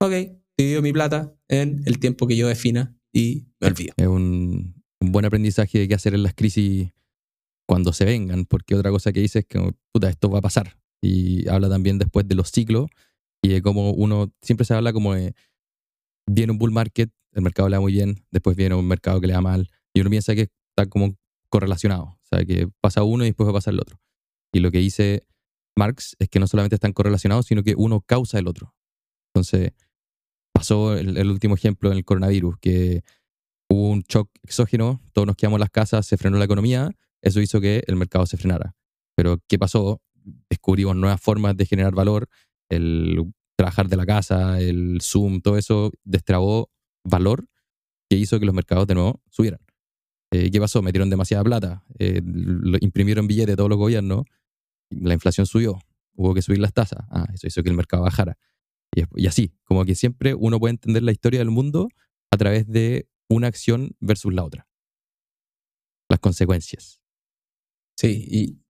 ok, 0.01 0.11
divido 0.57 0.81
mi 0.81 0.91
plata 0.91 1.35
en 1.47 1.81
el 1.85 1.99
tiempo 1.99 2.27
que 2.27 2.35
yo 2.35 2.47
defina 2.47 2.95
y 3.13 3.47
me 3.59 3.67
olvido. 3.67 3.93
Es 3.97 4.07
un, 4.07 4.75
buen 4.99 5.25
aprendizaje 5.25 5.79
de 5.79 5.87
qué 5.87 5.93
hacer 5.93 6.13
en 6.13 6.23
las 6.23 6.33
crisis 6.33 6.91
cuando 7.67 7.93
se 7.93 8.05
vengan, 8.05 8.45
porque 8.45 8.75
otra 8.75 8.91
cosa 8.91 9.11
que 9.11 9.19
dice 9.19 9.39
es 9.39 9.45
que, 9.45 9.73
puta, 9.91 10.09
esto 10.09 10.29
va 10.29 10.39
a 10.39 10.41
pasar. 10.41 10.79
Y 11.01 11.47
habla 11.47 11.69
también 11.69 11.99
después 11.99 12.27
de 12.27 12.35
los 12.35 12.51
ciclos 12.51 12.89
y 13.43 13.49
de 13.49 13.61
cómo 13.61 13.91
uno, 13.91 14.33
siempre 14.41 14.65
se 14.65 14.73
habla 14.73 14.93
como 14.93 15.13
de, 15.13 15.35
viene 16.29 16.51
un 16.51 16.57
bull 16.57 16.71
market, 16.71 17.11
el 17.37 17.43
mercado 17.43 17.69
le 17.69 17.77
va 17.77 17.81
muy 17.81 17.93
bien, 17.93 18.25
después 18.31 18.57
viene 18.57 18.73
un 18.73 18.87
mercado 18.87 19.21
que 19.21 19.27
le 19.27 19.33
va 19.33 19.41
mal, 19.41 19.69
y 19.93 20.01
uno 20.01 20.09
piensa 20.09 20.33
que 20.33 20.49
está 20.71 20.89
como 20.89 21.15
correlacionado, 21.49 22.03
o 22.03 22.19
sea, 22.23 22.43
que 22.43 22.67
pasa 22.81 23.03
uno 23.03 23.23
y 23.25 23.27
después 23.27 23.45
va 23.45 23.51
a 23.51 23.53
pasar 23.53 23.75
el 23.75 23.79
otro. 23.79 24.01
Y 24.51 24.59
lo 24.59 24.71
que 24.71 24.79
dice 24.79 25.27
Marx 25.77 26.15
es 26.17 26.29
que 26.29 26.39
no 26.39 26.47
solamente 26.47 26.75
están 26.75 26.93
correlacionados, 26.93 27.45
sino 27.45 27.61
que 27.61 27.75
uno 27.77 28.01
causa 28.01 28.39
el 28.39 28.47
otro. 28.47 28.73
Entonces, 29.29 29.73
pasó 30.51 30.97
el, 30.97 31.15
el 31.15 31.29
último 31.29 31.53
ejemplo 31.53 31.91
en 31.91 31.97
el 31.97 32.05
coronavirus, 32.05 32.57
que 32.59 33.03
hubo 33.69 33.91
un 33.91 34.01
shock 34.09 34.31
exógeno, 34.41 34.99
todos 35.13 35.27
nos 35.27 35.35
quedamos 35.35 35.57
en 35.57 35.61
las 35.61 35.69
casas, 35.69 36.07
se 36.07 36.17
frenó 36.17 36.39
la 36.39 36.45
economía, 36.45 36.89
eso 37.21 37.39
hizo 37.39 37.61
que 37.61 37.83
el 37.85 37.97
mercado 37.97 38.25
se 38.25 38.37
frenara. 38.37 38.75
Pero 39.15 39.37
¿qué 39.47 39.59
pasó? 39.59 40.01
Descubrimos 40.49 40.95
nuevas 40.95 41.21
formas 41.21 41.55
de 41.55 41.67
generar 41.67 41.93
valor, 41.93 42.27
el 42.69 43.31
trabajar 43.55 43.89
de 43.89 43.97
la 43.97 44.07
casa, 44.07 44.59
el 44.59 45.01
Zoom, 45.03 45.41
todo 45.41 45.59
eso 45.59 45.91
destrabó 46.03 46.71
valor 47.07 47.47
que 48.09 48.17
hizo 48.17 48.39
que 48.39 48.45
los 48.45 48.55
mercados 48.55 48.87
de 48.87 48.95
nuevo 48.95 49.21
subieran. 49.29 49.59
Eh, 50.31 50.51
¿Qué 50.51 50.59
pasó? 50.59 50.81
Metieron 50.81 51.09
demasiada 51.09 51.43
plata, 51.43 51.83
eh, 51.99 52.21
imprimieron 52.81 53.27
billetes 53.27 53.55
todos 53.55 53.69
los 53.69 53.77
gobiernos, 53.77 54.25
la 54.89 55.13
inflación 55.13 55.45
subió, 55.45 55.79
hubo 56.15 56.33
que 56.33 56.41
subir 56.41 56.59
las 56.59 56.73
tasas, 56.73 57.05
ah, 57.09 57.27
eso 57.33 57.47
hizo 57.47 57.63
que 57.63 57.69
el 57.69 57.75
mercado 57.75 58.03
bajara. 58.03 58.37
Y, 58.95 59.03
y 59.15 59.27
así, 59.27 59.53
como 59.63 59.85
que 59.85 59.95
siempre 59.95 60.33
uno 60.33 60.59
puede 60.59 60.71
entender 60.71 61.03
la 61.03 61.11
historia 61.11 61.39
del 61.39 61.51
mundo 61.51 61.89
a 62.31 62.37
través 62.37 62.67
de 62.67 63.07
una 63.29 63.47
acción 63.47 63.95
versus 63.99 64.33
la 64.33 64.43
otra. 64.43 64.67
Las 66.09 66.19
consecuencias. 66.19 67.01
Sí, 67.97 68.25
y, 68.29 68.61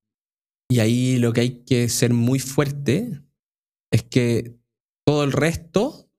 y 0.69 0.79
ahí 0.79 1.17
lo 1.17 1.33
que 1.33 1.41
hay 1.41 1.63
que 1.63 1.89
ser 1.89 2.13
muy 2.13 2.39
fuerte 2.39 3.21
es 3.91 4.03
que 4.03 4.57
todo 5.05 5.23
el 5.23 5.31
resto 5.31 6.09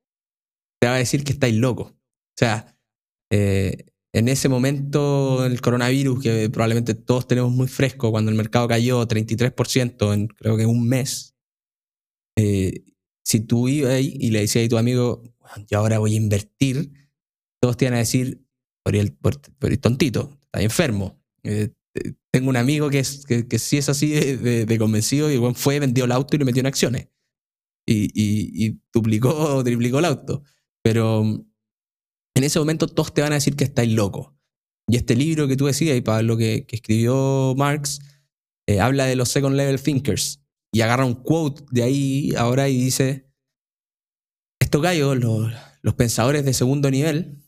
te 0.81 0.87
va 0.87 0.95
a 0.95 0.99
decir 0.99 1.25
que 1.25 1.33
estáis 1.33 1.57
locos. 1.57 1.95
O 2.39 2.41
sea, 2.41 2.79
eh, 3.33 3.87
en 4.15 4.29
ese 4.29 4.49
momento 4.49 5.45
el 5.45 5.61
coronavirus, 5.61 6.23
que 6.23 6.51
probablemente 6.51 6.95
todos 6.95 7.27
tenemos 7.27 7.51
muy 7.51 7.67
fresco, 7.67 8.13
cuando 8.13 8.31
el 8.31 8.37
mercado 8.37 8.69
cayó 8.69 9.07
33% 9.09 10.15
en 10.15 10.29
creo 10.29 10.57
que 10.57 10.65
un 10.65 10.89
mes, 10.89 11.35
eh, 12.37 12.85
si 13.25 13.41
tú 13.41 13.69
ibas 13.69 13.93
ahí 13.93 14.17
y 14.21 14.31
le 14.31 14.41
decías 14.41 14.67
a 14.67 14.69
tu 14.69 14.79
amigo, 14.79 15.23
yo 15.69 15.79
ahora 15.79 15.99
voy 15.99 16.15
a 16.15 16.17
invertir, 16.17 16.93
todos 17.61 17.77
te 17.77 17.87
iban 17.87 17.95
a 17.95 17.99
decir, 17.99 18.41
por 18.85 18.95
el, 18.95 19.13
por, 19.13 19.41
por 19.59 19.71
el 19.73 19.81
tontito, 19.81 20.39
estás 20.45 20.63
enfermo. 20.63 21.21
Eh, 21.43 21.71
tengo 22.31 22.51
un 22.51 22.57
amigo 22.57 22.89
que, 22.89 23.01
es, 23.01 23.25
que, 23.27 23.49
que 23.49 23.59
sí 23.59 23.79
es 23.79 23.89
así 23.89 24.11
de, 24.11 24.37
de- 24.37 24.67
de 24.67 24.79
convencido 24.79 25.31
y 25.33 25.39
weón 25.39 25.57
fue, 25.57 25.81
vendió 25.81 26.05
el 26.05 26.13
auto 26.13 26.37
y 26.37 26.39
lo 26.39 26.45
metió 26.45 26.61
en 26.61 26.67
acciones. 26.67 27.09
Y, 27.87 28.05
y- 28.15 28.67
y 28.69 28.81
duplicó 28.93 29.31
o 29.57 29.65
triplicó 29.65 29.99
el 29.99 30.05
auto. 30.07 30.45
Pero 30.83 31.45
en 32.39 32.45
ese 32.45 32.59
momento 32.59 32.87
todos 32.87 33.13
te 33.13 33.21
van 33.21 33.33
a 33.33 33.37
decir 33.37 33.57
que 33.57 33.65
estáis 33.65 33.93
loco. 33.93 34.37
Y 34.89 34.97
este 34.97 35.15
libro 35.17 35.49
que 35.49 35.57
tú 35.57 35.67
decías, 35.67 35.97
y 35.97 36.01
Pablo, 36.01 36.37
que, 36.37 36.65
que 36.67 36.77
escribió 36.77 37.55
Marx, 37.57 38.01
eh, 38.69 38.81
habla 38.81 39.07
de 39.07 39.17
los 39.17 39.29
second 39.29 39.57
level 39.57 39.81
thinkers. 39.81 40.41
Y 40.73 40.83
agarra 40.83 41.05
un 41.05 41.15
quote 41.15 41.65
de 41.71 41.83
ahí 41.83 42.35
ahora 42.37 42.69
y 42.69 42.79
dice, 42.79 43.29
estos 44.61 44.83
gallos, 44.83 45.17
los, 45.17 45.95
pensadores 45.95 46.45
de 46.45 46.53
segundo 46.53 46.91
nivel, 46.91 47.43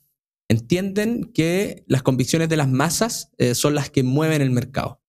entienden 0.49 1.31
que 1.33 1.85
las 1.87 2.03
convicciones 2.03 2.49
de 2.49 2.57
las 2.57 2.69
masas 2.69 3.31
eh, 3.39 3.55
son 3.55 3.75
las 3.75 3.91
que 3.91 4.03
mueven 4.03 4.43
el 4.43 4.51
mercado. 4.51 5.03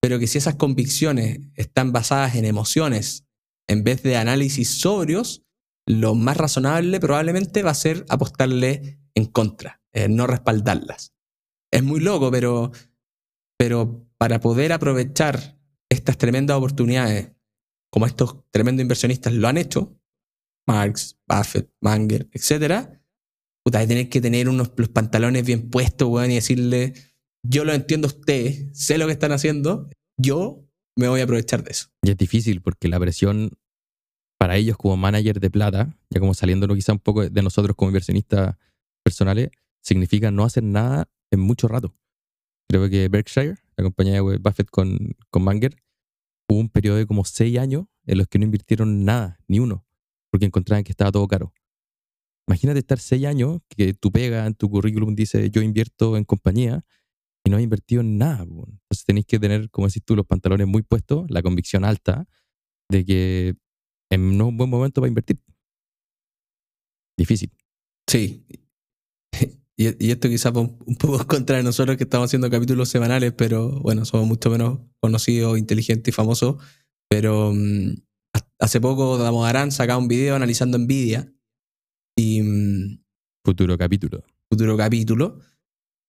Pero 0.00 0.18
que 0.18 0.26
si 0.26 0.38
esas 0.38 0.56
convicciones 0.56 1.40
están 1.54 1.92
basadas 1.92 2.34
en 2.34 2.44
emociones 2.44 3.26
en 3.68 3.84
vez 3.84 4.02
de 4.02 4.16
análisis 4.16 4.80
sobrios, 4.80 5.45
lo 5.86 6.14
más 6.14 6.36
razonable 6.36 7.00
probablemente 7.00 7.62
va 7.62 7.70
a 7.70 7.74
ser 7.74 8.04
apostarle 8.08 8.98
en 9.14 9.26
contra, 9.26 9.80
eh, 9.92 10.08
no 10.08 10.26
respaldarlas. 10.26 11.14
Es 11.70 11.82
muy 11.82 12.00
loco, 12.00 12.30
pero, 12.30 12.72
pero 13.56 14.06
para 14.18 14.40
poder 14.40 14.72
aprovechar 14.72 15.58
estas 15.88 16.18
tremendas 16.18 16.56
oportunidades, 16.56 17.32
como 17.90 18.06
estos 18.06 18.36
tremendos 18.50 18.82
inversionistas 18.82 19.32
lo 19.32 19.48
han 19.48 19.56
hecho, 19.56 19.96
Marx, 20.66 21.16
Buffett, 21.28 21.70
Manger, 21.80 22.28
etcétera, 22.32 23.00
puta, 23.64 23.86
tener 23.86 24.08
que 24.08 24.20
tener 24.20 24.48
unos 24.48 24.72
los 24.76 24.88
pantalones 24.88 25.46
bien 25.46 25.70
puestos, 25.70 26.08
weón, 26.08 26.30
y 26.32 26.34
decirle, 26.34 26.94
yo 27.42 27.64
lo 27.64 27.72
entiendo 27.72 28.08
a 28.08 28.10
usted, 28.10 28.72
sé 28.72 28.98
lo 28.98 29.06
que 29.06 29.12
están 29.12 29.32
haciendo, 29.32 29.88
yo 30.16 30.64
me 30.96 31.08
voy 31.08 31.20
a 31.20 31.24
aprovechar 31.24 31.62
de 31.62 31.70
eso. 31.70 31.88
Y 32.02 32.10
es 32.10 32.16
difícil 32.16 32.60
porque 32.60 32.88
la 32.88 32.98
presión 32.98 33.52
para 34.38 34.56
ellos 34.56 34.76
como 34.76 34.96
manager 34.96 35.40
de 35.40 35.50
plata, 35.50 35.96
ya 36.10 36.20
como 36.20 36.34
saliéndonos 36.34 36.76
quizá 36.76 36.92
un 36.92 36.98
poco 36.98 37.28
de 37.28 37.42
nosotros 37.42 37.74
como 37.76 37.90
inversionistas 37.90 38.56
personales, 39.04 39.50
significa 39.82 40.30
no 40.30 40.44
hacer 40.44 40.62
nada 40.62 41.08
en 41.30 41.40
mucho 41.40 41.68
rato. 41.68 41.94
Creo 42.68 42.88
que 42.90 43.08
Berkshire, 43.08 43.56
la 43.76 43.84
compañía 43.84 44.14
de 44.14 44.38
Buffett 44.38 44.70
con, 44.70 45.16
con 45.30 45.42
Manger, 45.44 45.76
hubo 46.48 46.58
un 46.58 46.68
periodo 46.68 46.96
de 46.96 47.06
como 47.06 47.24
seis 47.24 47.58
años 47.58 47.86
en 48.04 48.18
los 48.18 48.28
que 48.28 48.38
no 48.38 48.44
invirtieron 48.44 49.04
nada, 49.04 49.38
ni 49.48 49.60
uno, 49.60 49.84
porque 50.30 50.46
encontraban 50.46 50.84
que 50.84 50.92
estaba 50.92 51.12
todo 51.12 51.26
caro. 51.28 51.52
Imagínate 52.48 52.78
estar 52.78 52.98
seis 52.98 53.24
años, 53.26 53.60
que 53.68 53.94
tu 53.94 54.12
pega 54.12 54.46
en 54.46 54.54
tu 54.54 54.70
currículum 54.70 55.14
dice 55.14 55.50
yo 55.50 55.62
invierto 55.62 56.16
en 56.16 56.24
compañía 56.24 56.84
y 57.44 57.50
no 57.50 57.56
has 57.56 57.62
invertido 57.62 58.02
en 58.02 58.18
nada. 58.18 58.44
po. 58.44 58.68
Entonces 58.68 59.04
tenéis 59.04 59.26
que 59.26 59.38
tener, 59.38 59.70
como 59.70 59.86
decís 59.88 60.02
tú, 60.04 60.14
los 60.14 60.26
pantalones 60.26 60.66
muy 60.66 60.82
puestos, 60.82 61.28
la 61.30 61.42
convicción 61.42 61.84
alta 61.84 62.28
de 62.88 63.04
que 63.04 63.56
en 64.10 64.36
no 64.38 64.44
es 64.44 64.50
un 64.50 64.56
buen 64.56 64.70
momento 64.70 65.00
para 65.00 65.08
invertir. 65.08 65.38
Difícil. 67.18 67.50
Sí. 68.08 68.44
Y, 69.78 70.06
y 70.06 70.10
esto 70.10 70.28
quizás 70.28 70.54
un, 70.54 70.78
un 70.86 70.96
poco 70.96 71.18
contra 71.26 71.56
de 71.56 71.62
nosotros 71.62 71.96
que 71.96 72.04
estamos 72.04 72.26
haciendo 72.26 72.50
capítulos 72.50 72.88
semanales, 72.88 73.32
pero 73.36 73.80
bueno, 73.80 74.04
somos 74.04 74.26
mucho 74.26 74.50
menos 74.50 74.80
conocidos, 75.00 75.58
inteligentes 75.58 76.12
y 76.12 76.14
famosos. 76.14 76.56
Pero 77.10 77.52
mm, 77.54 77.90
ha- 78.34 78.48
hace 78.64 78.80
poco 78.80 79.18
Damodarán 79.18 79.70
sacaba 79.72 79.98
un 79.98 80.08
video 80.08 80.34
analizando 80.34 80.78
Nvidia 80.78 81.32
y 82.18 82.42
mm, 82.42 83.02
Futuro 83.44 83.78
capítulo. 83.78 84.24
futuro 84.50 84.76
capítulo 84.76 85.40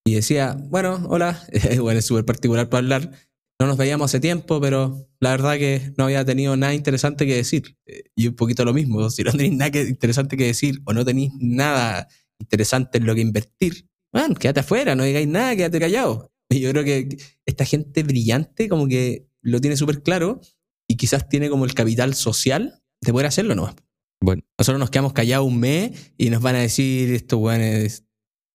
y 0.07 0.15
decía, 0.15 0.57
bueno, 0.69 1.05
hola, 1.09 1.39
bueno, 1.81 1.99
es 1.99 2.05
súper 2.05 2.25
particular 2.25 2.69
para 2.69 2.79
hablar. 2.79 3.11
No 3.59 3.67
nos 3.67 3.77
veíamos 3.77 4.05
hace 4.11 4.19
tiempo, 4.19 4.61
pero 4.61 5.07
la 5.19 5.31
verdad 5.31 5.57
que 5.57 5.91
no 5.97 6.03
había 6.05 6.23
tenido 6.23 6.55
nada 6.57 6.73
interesante 6.73 7.25
que 7.25 7.35
decir. 7.35 7.75
Eh, 7.85 8.03
Y 8.15 8.27
un 8.27 8.35
poquito 8.35 8.63
lo 8.65 8.73
mismo, 8.73 9.09
si 9.09 9.23
no 9.23 9.31
tenéis 9.31 9.53
nada 9.53 9.71
que- 9.71 9.81
interesante 9.83 10.37
que 10.37 10.45
decir 10.45 10.81
o 10.85 10.93
no 10.93 11.03
tenéis 11.05 11.31
nada 11.39 12.07
interesante 12.39 12.97
en 12.99 13.05
lo 13.07 13.15
que 13.15 13.21
invertir, 13.21 13.87
bueno, 14.13 14.35
quédate 14.35 14.59
afuera, 14.61 14.95
no 14.95 15.03
digáis 15.03 15.27
nada, 15.27 15.55
quédate 15.55 15.79
callado. 15.79 16.31
Y 16.49 16.59
yo 16.61 16.71
creo 16.71 16.83
que 16.83 17.17
esta 17.45 17.65
gente 17.65 18.03
brillante 18.03 18.69
como 18.69 18.87
que 18.87 19.27
lo 19.41 19.59
tiene 19.59 19.75
súper 19.75 20.01
claro 20.01 20.39
y 20.87 20.95
quizás 20.95 21.27
tiene 21.27 21.49
como 21.49 21.65
el 21.65 21.73
capital 21.73 22.13
social 22.13 22.81
de 23.01 23.11
poder 23.11 23.27
hacerlo 23.27 23.53
nomás. 23.55 23.75
Bueno, 24.21 24.43
Nosotros 24.57 24.79
nos 24.79 24.89
quedamos 24.89 25.13
callados 25.13 25.45
un 25.47 25.59
mes 25.59 26.13
y 26.17 26.29
nos 26.29 26.41
van 26.41 26.55
a 26.55 26.59
decir 26.59 27.13
estos 27.13 27.39
weones, 27.39 28.05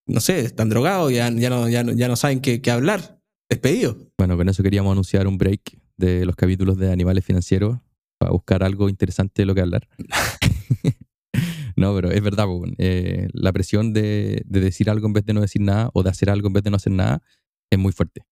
no 0.09 0.21
sé, 0.21 0.41
están 0.41 0.69
drogados, 0.71 1.13
ya, 1.13 1.31
ya, 1.31 1.51
no, 1.51 1.69
ya, 1.69 1.85
no, 1.85 1.93
ya 1.93 2.09
no 2.09 2.17
saben 2.17 2.41
qué, 2.41 2.61
qué 2.63 2.71
hablar. 2.71 3.21
Despedido. 3.53 3.99
bueno, 4.17 4.39
con 4.39 4.49
eso 4.49 4.63
queríamos 4.63 4.93
anunciar 4.93 5.27
un 5.27 5.37
break 5.37 5.79
de 5.99 6.25
los 6.25 6.37
capítulos 6.37 6.79
de 6.79 6.91
Animales 6.91 7.23
Financieros 7.23 7.79
para 8.19 8.33
buscar 8.33 8.63
algo 8.63 8.89
interesante 8.89 9.43
de 9.43 9.47
lo 9.47 9.55
que 9.55 9.61
hablar. 9.61 9.87
no, 11.77 11.95
pero 11.95 12.11
es 12.11 12.23
verdad, 12.23 12.47
eh, 12.79 13.29
la 13.35 13.53
presión 13.53 13.93
de, 13.93 14.43
de 14.47 14.61
decir 14.61 14.89
algo 14.89 15.07
en 15.07 15.13
vez 15.13 15.27
de 15.27 15.35
no 15.35 15.43
decir 15.43 15.61
nada 15.61 15.91
o 15.93 16.03
de 16.03 16.09
hacer 16.09 16.31
algo 16.31 16.47
en 16.47 16.55
vez 16.55 16.63
de 16.63 16.71
no 16.71 16.77
hacer 16.77 16.95
nada 16.95 17.23
es 17.71 17.79
muy 17.79 17.93
fuerte. 17.93 18.23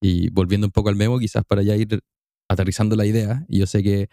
Y 0.00 0.30
volviendo 0.30 0.66
un 0.66 0.72
poco 0.72 0.88
al 0.88 0.96
memo, 0.96 1.18
quizás 1.18 1.44
para 1.44 1.62
ya 1.62 1.76
ir 1.76 2.00
aterrizando 2.48 2.96
la 2.96 3.04
idea, 3.04 3.44
y 3.48 3.58
yo 3.58 3.66
sé 3.66 3.82
que 3.82 4.08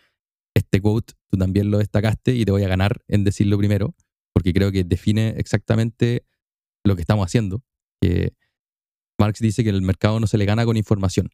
este 0.53 0.81
quote 0.81 1.13
tú 1.29 1.37
también 1.37 1.71
lo 1.71 1.77
destacaste 1.77 2.35
y 2.35 2.43
te 2.43 2.51
voy 2.51 2.63
a 2.63 2.67
ganar 2.67 3.03
en 3.07 3.23
decirlo 3.23 3.57
primero, 3.57 3.95
porque 4.33 4.51
creo 4.51 4.73
que 4.73 4.83
define 4.83 5.29
exactamente 5.37 6.25
lo 6.83 6.97
que 6.97 7.03
estamos 7.03 7.25
haciendo. 7.25 7.63
Que 8.01 8.33
Marx 9.19 9.39
dice 9.39 9.63
que 9.63 9.69
el 9.69 9.81
mercado 9.81 10.19
no 10.19 10.27
se 10.27 10.37
le 10.37 10.45
gana 10.45 10.65
con 10.65 10.77
información, 10.77 11.29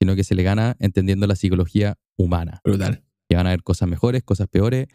sino 0.00 0.16
que 0.16 0.24
se 0.24 0.34
le 0.34 0.42
gana 0.42 0.76
entendiendo 0.78 1.26
la 1.26 1.36
psicología 1.36 1.98
humana. 2.16 2.60
Brutal. 2.64 3.04
Que 3.28 3.36
van 3.36 3.46
a 3.46 3.50
haber 3.50 3.62
cosas 3.62 3.88
mejores, 3.88 4.22
cosas 4.22 4.48
peores, 4.48 4.86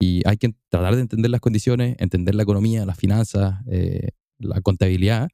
y 0.00 0.22
hay 0.26 0.36
que 0.36 0.54
tratar 0.68 0.96
de 0.96 1.02
entender 1.02 1.30
las 1.30 1.40
condiciones, 1.40 1.96
entender 1.98 2.34
la 2.34 2.42
economía, 2.42 2.84
las 2.84 2.98
finanzas, 2.98 3.60
eh, 3.70 4.08
la 4.38 4.60
contabilidad, 4.60 5.28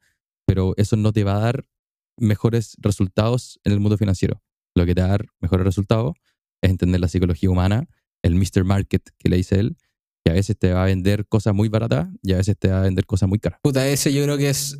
pero 0.46 0.74
eso 0.76 0.96
no 0.96 1.12
te 1.12 1.24
va 1.24 1.36
a 1.36 1.40
dar 1.40 1.64
mejores 2.18 2.76
resultados 2.78 3.60
en 3.64 3.72
el 3.72 3.80
mundo 3.80 3.96
financiero. 3.96 4.42
Lo 4.74 4.84
que 4.84 4.94
te 4.94 5.00
va 5.00 5.08
a 5.08 5.10
dar 5.10 5.26
mejores 5.40 5.64
resultados 5.64 6.16
es 6.62 6.70
entender 6.70 7.00
la 7.00 7.08
psicología 7.08 7.50
humana, 7.50 7.88
el 8.22 8.34
Mr. 8.34 8.64
Market 8.64 9.08
que 9.18 9.28
le 9.28 9.36
dice 9.36 9.58
él, 9.58 9.76
que 10.24 10.32
a 10.32 10.34
veces 10.34 10.58
te 10.58 10.72
va 10.72 10.82
a 10.82 10.86
vender 10.86 11.26
cosas 11.26 11.54
muy 11.54 11.68
baratas 11.68 12.08
y 12.22 12.34
a 12.34 12.36
veces 12.36 12.56
te 12.58 12.68
va 12.68 12.80
a 12.80 12.82
vender 12.82 13.06
cosas 13.06 13.28
muy 13.28 13.38
caras. 13.38 13.60
Puta, 13.62 13.88
ese 13.88 14.12
yo 14.12 14.22
creo 14.24 14.36
que 14.36 14.50
es 14.50 14.78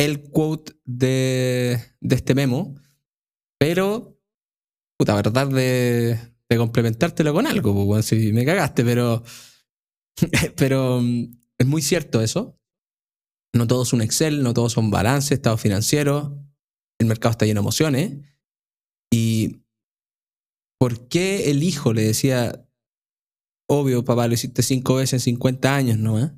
el 0.00 0.22
quote 0.30 0.72
de, 0.86 1.78
de 2.00 2.14
este 2.16 2.34
memo, 2.34 2.74
pero, 3.58 4.18
puta, 4.98 5.14
verdad 5.14 5.46
de, 5.48 6.18
de 6.48 6.56
complementártelo 6.56 7.34
con 7.34 7.46
algo, 7.46 7.74
pues, 7.74 7.86
weón, 7.86 8.02
si 8.02 8.32
me 8.32 8.46
cagaste, 8.46 8.82
pero, 8.82 9.22
pero 10.56 11.02
mm, 11.02 11.36
es 11.58 11.66
muy 11.66 11.82
cierto 11.82 12.22
eso. 12.22 12.58
No 13.54 13.66
todo 13.66 13.82
es 13.82 13.92
un 13.92 14.00
Excel, 14.00 14.42
no 14.42 14.54
todos 14.54 14.72
son 14.72 14.90
balances, 14.90 15.32
estados 15.32 15.60
financieros, 15.60 16.32
el 16.98 17.06
mercado 17.06 17.32
está 17.32 17.44
lleno 17.44 17.60
de 17.60 17.64
emociones. 17.64 18.18
Y 19.12 19.64
¿por 20.78 21.08
qué 21.08 21.50
el 21.50 21.62
hijo 21.62 21.92
le 21.92 22.04
decía, 22.04 22.66
obvio, 23.68 24.02
papá, 24.02 24.28
lo 24.28 24.34
hiciste 24.34 24.62
cinco 24.62 24.94
veces 24.94 25.14
en 25.14 25.20
50 25.20 25.74
años, 25.74 25.98
¿no? 25.98 26.18
eh? 26.18 26.32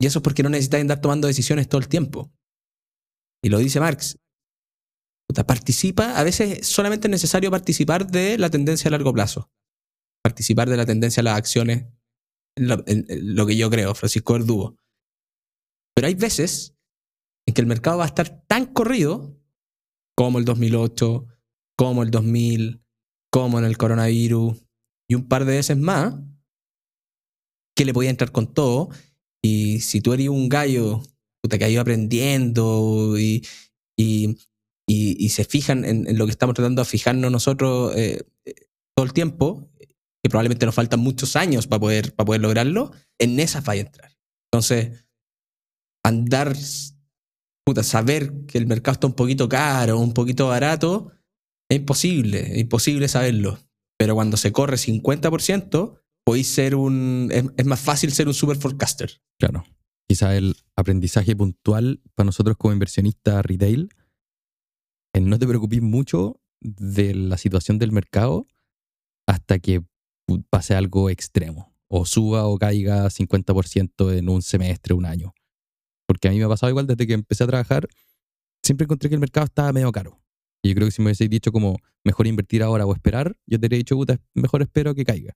Y 0.00 0.06
eso 0.06 0.18
es 0.18 0.22
porque 0.22 0.42
no 0.42 0.48
necesitas 0.48 0.80
andar 0.80 1.00
tomando 1.00 1.28
decisiones 1.28 1.68
todo 1.68 1.80
el 1.80 1.88
tiempo. 1.88 2.32
Y 3.44 3.50
lo 3.50 3.58
dice 3.58 3.80
Marx. 3.80 4.18
Participa, 5.46 6.18
a 6.18 6.24
veces 6.24 6.66
solamente 6.66 7.06
es 7.06 7.10
necesario 7.10 7.50
participar 7.50 8.06
de 8.10 8.36
la 8.36 8.50
tendencia 8.50 8.88
a 8.88 8.90
largo 8.90 9.12
plazo. 9.12 9.50
Participar 10.24 10.68
de 10.68 10.76
la 10.76 10.86
tendencia 10.86 11.20
a 11.20 11.24
las 11.24 11.36
acciones, 11.36 11.86
lo 12.56 13.46
que 13.46 13.56
yo 13.56 13.70
creo, 13.70 13.94
Francisco 13.94 14.32
Verdugo. 14.32 14.76
Pero 15.94 16.08
hay 16.08 16.14
veces 16.14 16.74
en 17.46 17.54
que 17.54 17.60
el 17.60 17.66
mercado 17.66 17.98
va 17.98 18.04
a 18.04 18.08
estar 18.08 18.44
tan 18.46 18.66
corrido 18.66 19.38
como 20.16 20.38
el 20.38 20.44
2008, 20.44 21.26
como 21.76 22.02
el 22.02 22.10
2000, 22.10 22.82
como 23.30 23.58
en 23.58 23.64
el 23.64 23.76
coronavirus 23.78 24.66
y 25.08 25.14
un 25.14 25.28
par 25.28 25.44
de 25.44 25.56
veces 25.56 25.76
más, 25.76 26.14
que 27.76 27.84
le 27.84 27.94
podía 27.94 28.10
entrar 28.10 28.32
con 28.32 28.52
todo. 28.52 28.90
Y 29.42 29.80
si 29.80 30.00
tú 30.00 30.12
eres 30.12 30.28
un 30.28 30.48
gallo 30.48 31.02
puta, 31.42 31.58
que 31.58 31.64
ha 31.64 31.70
ido 31.70 31.80
aprendiendo 31.80 33.18
y, 33.18 33.46
y, 33.98 34.36
y- 34.88 35.28
se 35.30 35.44
fijan 35.44 35.84
en, 35.84 36.18
lo 36.18 36.26
que 36.26 36.32
estamos 36.32 36.54
tratando 36.54 36.82
de 36.82 36.86
fijarnos 36.86 37.30
nosotros 37.30 37.94
eh, 37.96 38.22
eh, 38.44 38.54
todo 38.94 39.06
el 39.06 39.12
tiempo, 39.12 39.70
que 39.78 40.28
probablemente 40.28 40.66
nos 40.66 40.74
faltan 40.74 41.00
muchos 41.00 41.36
años 41.36 41.66
para 41.66 41.80
poder, 41.80 42.14
para 42.14 42.26
poder 42.26 42.42
lograrlo, 42.42 42.92
en 43.18 43.40
esa 43.40 43.60
vaya 43.62 43.82
a 43.82 43.86
entrar. 43.86 44.18
Entonces, 44.52 45.06
andar, 46.04 46.54
puta, 47.64 47.82
saber 47.82 48.44
que 48.46 48.58
el 48.58 48.66
mercado 48.66 48.94
está 48.94 49.06
un 49.06 49.14
poquito 49.14 49.48
caro, 49.48 49.98
un 49.98 50.12
poquito 50.12 50.48
barato, 50.48 51.12
es 51.70 51.78
imposible, 51.78 52.52
es 52.52 52.58
imposible 52.58 53.08
saberlo. 53.08 53.58
Pero 53.98 54.14
cuando 54.14 54.36
se 54.36 54.52
corre 54.52 54.76
50%, 54.76 55.99
podéis 56.24 56.48
ser 56.48 56.74
un. 56.74 57.28
Es, 57.32 57.44
es 57.56 57.66
más 57.66 57.80
fácil 57.80 58.12
ser 58.12 58.28
un 58.28 58.34
super 58.34 58.56
forecaster. 58.56 59.20
Claro. 59.38 59.64
Quizá 60.08 60.36
el 60.36 60.56
aprendizaje 60.76 61.36
puntual 61.36 62.00
para 62.14 62.26
nosotros 62.26 62.56
como 62.56 62.72
inversionistas 62.72 63.44
retail 63.44 63.90
es 65.12 65.22
no 65.22 65.38
te 65.38 65.46
preocupes 65.46 65.82
mucho 65.82 66.40
de 66.60 67.14
la 67.14 67.36
situación 67.38 67.78
del 67.78 67.92
mercado 67.92 68.46
hasta 69.26 69.58
que 69.58 69.82
pase 70.50 70.74
algo 70.74 71.10
extremo 71.10 71.74
o 71.88 72.04
suba 72.06 72.46
o 72.46 72.58
caiga 72.58 73.08
50% 73.08 74.16
en 74.16 74.28
un 74.28 74.42
semestre, 74.42 74.94
un 74.94 75.06
año. 75.06 75.34
Porque 76.06 76.28
a 76.28 76.30
mí 76.30 76.38
me 76.38 76.44
ha 76.44 76.48
pasado 76.48 76.70
igual 76.70 76.86
desde 76.86 77.06
que 77.06 77.14
empecé 77.14 77.44
a 77.44 77.48
trabajar, 77.48 77.88
siempre 78.62 78.84
encontré 78.84 79.08
que 79.08 79.16
el 79.16 79.20
mercado 79.20 79.46
estaba 79.46 79.72
medio 79.72 79.90
caro. 79.90 80.20
Y 80.62 80.68
yo 80.68 80.74
creo 80.74 80.86
que 80.86 80.92
si 80.92 81.02
me 81.02 81.06
hubieseis 81.06 81.30
dicho 81.30 81.50
como 81.52 81.78
mejor 82.04 82.26
invertir 82.26 82.62
ahora 82.62 82.86
o 82.86 82.92
esperar, 82.92 83.36
yo 83.46 83.58
te 83.58 83.66
habría 83.66 83.78
dicho, 83.78 83.96
puta, 83.96 84.20
mejor 84.34 84.62
espero 84.62 84.94
que 84.94 85.04
caiga. 85.04 85.34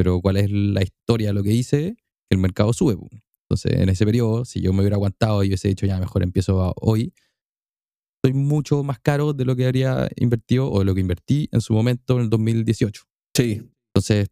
Pero 0.00 0.18
¿cuál 0.22 0.38
es 0.38 0.50
la 0.50 0.82
historia? 0.82 1.30
Lo 1.34 1.42
que 1.42 1.52
hice, 1.52 1.94
el 2.30 2.38
mercado 2.38 2.72
sube. 2.72 2.96
Entonces, 3.44 3.72
en 3.74 3.90
ese 3.90 4.06
periodo, 4.06 4.46
si 4.46 4.62
yo 4.62 4.72
me 4.72 4.80
hubiera 4.80 4.96
aguantado 4.96 5.44
y 5.44 5.48
hubiese 5.48 5.68
dicho, 5.68 5.84
ya, 5.84 6.00
mejor 6.00 6.22
empiezo 6.22 6.72
hoy, 6.80 7.12
soy 8.24 8.32
mucho 8.32 8.82
más 8.82 8.98
caro 8.98 9.34
de 9.34 9.44
lo 9.44 9.54
que 9.56 9.66
habría 9.66 10.08
invertido 10.16 10.72
o 10.72 10.78
de 10.78 10.86
lo 10.86 10.94
que 10.94 11.02
invertí 11.02 11.50
en 11.52 11.60
su 11.60 11.74
momento 11.74 12.16
en 12.16 12.22
el 12.22 12.30
2018. 12.30 13.02
Sí. 13.36 13.70
Entonces, 13.94 14.28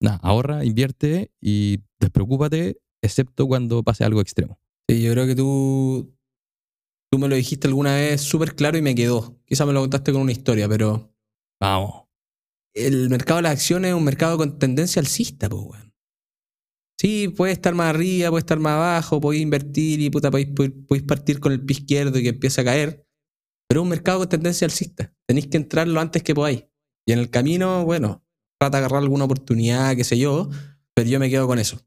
nada, 0.00 0.20
ahorra, 0.22 0.64
invierte 0.64 1.32
y 1.40 1.80
despreocúpate, 1.98 2.78
excepto 3.02 3.48
cuando 3.48 3.82
pase 3.82 4.04
algo 4.04 4.20
extremo. 4.20 4.60
Sí, 4.88 5.02
yo 5.02 5.10
creo 5.14 5.26
que 5.26 5.34
tú. 5.34 6.14
Tú 7.10 7.18
me 7.18 7.26
lo 7.26 7.34
dijiste 7.34 7.66
alguna 7.66 7.96
vez 7.96 8.20
súper 8.20 8.54
claro 8.54 8.78
y 8.78 8.82
me 8.82 8.94
quedó. 8.94 9.36
Quizá 9.46 9.66
me 9.66 9.72
lo 9.72 9.80
contaste 9.80 10.12
con 10.12 10.22
una 10.22 10.30
historia, 10.30 10.68
pero 10.68 11.12
Vamos. 11.60 12.07
El 12.74 13.10
mercado 13.10 13.38
de 13.38 13.42
las 13.42 13.52
acciones 13.52 13.90
es 13.90 13.94
un 13.94 14.04
mercado 14.04 14.36
con 14.36 14.58
tendencia 14.58 15.00
alcista, 15.00 15.48
pues, 15.48 15.62
weón. 15.62 15.88
Sí, 17.00 17.28
puede 17.28 17.52
estar 17.52 17.74
más 17.74 17.94
arriba, 17.94 18.30
puede 18.30 18.40
estar 18.40 18.58
más 18.58 18.72
abajo, 18.72 19.20
podéis 19.20 19.42
invertir 19.42 20.00
y 20.00 20.10
puta, 20.10 20.30
podéis, 20.30 20.48
podéis 20.48 21.04
partir 21.06 21.38
con 21.38 21.52
el 21.52 21.64
pie 21.64 21.78
izquierdo 21.78 22.18
y 22.18 22.22
que 22.24 22.30
empiece 22.30 22.60
a 22.60 22.64
caer. 22.64 23.06
Pero 23.68 23.80
es 23.80 23.82
un 23.84 23.88
mercado 23.88 24.18
con 24.18 24.28
tendencia 24.28 24.64
alcista. 24.64 25.14
Tenéis 25.26 25.46
que 25.46 25.58
entrar 25.58 25.86
lo 25.86 26.00
antes 26.00 26.22
que 26.22 26.34
podáis. 26.34 26.64
Y 27.06 27.12
en 27.12 27.20
el 27.20 27.30
camino, 27.30 27.84
bueno, 27.84 28.24
trata 28.58 28.78
de 28.78 28.84
agarrar 28.84 29.02
alguna 29.02 29.24
oportunidad, 29.24 29.94
qué 29.94 30.02
sé 30.02 30.18
yo, 30.18 30.50
pero 30.94 31.08
yo 31.08 31.20
me 31.20 31.30
quedo 31.30 31.46
con 31.46 31.58
eso. 31.58 31.80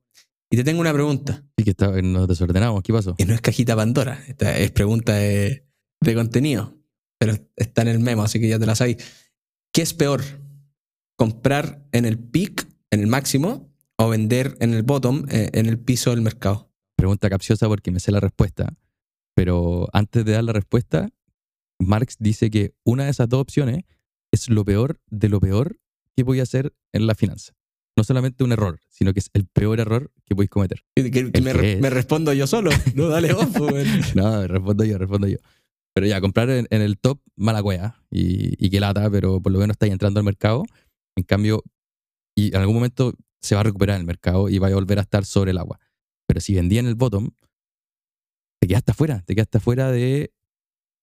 Y 0.49 0.57
te 0.57 0.63
tengo 0.63 0.81
una 0.81 0.93
pregunta, 0.93 1.45
Sí 1.57 1.63
que 1.63 1.71
está, 1.71 1.89
nos 2.01 2.27
desordenamos. 2.27 2.81
¿Qué 2.83 2.93
pasó? 2.93 3.15
que 3.15 3.25
no 3.25 3.33
es 3.33 3.41
cajita 3.41 3.75
Pandora, 3.75 4.21
esta 4.27 4.57
es 4.57 4.71
pregunta 4.71 5.13
de, 5.13 5.65
de 6.01 6.15
contenido, 6.15 6.77
pero 7.19 7.35
está 7.55 7.83
en 7.83 7.89
el 7.89 7.99
memo, 7.99 8.23
así 8.23 8.39
que 8.39 8.47
ya 8.47 8.59
te 8.59 8.65
la 8.65 8.75
sabéis. 8.75 8.97
¿Qué 9.73 9.81
es 9.81 9.93
peor? 9.93 10.21
¿Comprar 11.17 11.83
en 11.91 12.05
el 12.05 12.17
peak, 12.17 12.67
en 12.89 12.99
el 13.01 13.07
máximo, 13.07 13.71
o 13.97 14.09
vender 14.09 14.57
en 14.59 14.73
el 14.73 14.83
bottom, 14.83 15.25
eh, 15.29 15.49
en 15.53 15.67
el 15.67 15.77
piso 15.79 16.09
del 16.11 16.21
mercado? 16.21 16.71
Pregunta 16.95 17.29
capciosa 17.29 17.67
porque 17.67 17.91
me 17.91 17.99
sé 17.99 18.11
la 18.11 18.19
respuesta. 18.19 18.73
Pero 19.35 19.87
antes 19.93 20.25
de 20.25 20.31
dar 20.33 20.43
la 20.43 20.53
respuesta, 20.53 21.09
Marx 21.79 22.15
dice 22.19 22.49
que 22.49 22.73
una 22.83 23.05
de 23.05 23.11
esas 23.11 23.29
dos 23.29 23.41
opciones 23.41 23.83
es 24.31 24.49
lo 24.49 24.65
peor 24.65 24.99
de 25.09 25.29
lo 25.29 25.39
peor 25.39 25.77
que 26.15 26.23
voy 26.23 26.39
a 26.39 26.43
hacer 26.43 26.73
en 26.93 27.07
la 27.07 27.15
finanza. 27.15 27.53
No 27.97 28.03
solamente 28.03 28.43
un 28.43 28.51
error, 28.51 28.79
sino 28.89 29.13
que 29.13 29.19
es 29.19 29.29
el 29.33 29.45
peor 29.45 29.79
error 29.79 30.11
que 30.25 30.35
podéis 30.35 30.49
cometer. 30.49 30.83
Que, 30.95 31.11
que- 31.11 31.31
que 31.31 31.37
¿El 31.39 31.81
me, 31.81 31.89
respondo 31.89 32.33
yo 32.33 32.47
solo. 32.47 32.71
No, 32.95 33.07
dale 33.09 33.33
vos, 33.33 33.47
pues. 33.57 34.15
No, 34.15 34.47
respondo 34.47 34.83
yo, 34.85 34.97
respondo 34.97 35.27
yo. 35.27 35.37
Pero 35.93 36.07
ya, 36.07 36.21
comprar 36.21 36.49
en, 36.49 36.67
en 36.69 36.81
el 36.81 36.97
top, 36.97 37.19
mala 37.35 37.61
cueva. 37.61 38.01
Y, 38.09 38.63
y 38.65 38.69
que 38.69 38.79
lata, 38.79 39.09
pero 39.09 39.41
por 39.41 39.51
lo 39.51 39.59
menos 39.59 39.75
estáis 39.75 39.91
entrando 39.91 40.19
al 40.19 40.23
mercado. 40.25 40.63
En 41.17 41.23
cambio, 41.23 41.63
y 42.35 42.49
en 42.49 42.61
algún 42.61 42.75
momento 42.75 43.13
se 43.41 43.55
va 43.55 43.61
a 43.61 43.63
recuperar 43.63 43.99
el 43.99 44.05
mercado 44.05 44.49
y 44.49 44.59
va 44.59 44.67
a 44.67 44.73
volver 44.73 44.99
a 44.99 45.01
estar 45.01 45.25
sobre 45.25 45.51
el 45.51 45.57
agua. 45.57 45.79
Pero 46.27 46.39
si 46.39 46.55
vendía 46.55 46.79
en 46.79 46.87
el 46.87 46.95
bottom, 46.95 47.31
te 48.61 48.67
quedaste 48.67 48.91
afuera, 48.91 49.21
te 49.25 49.35
quedaste 49.35 49.57
afuera 49.57 49.91
de 49.91 50.33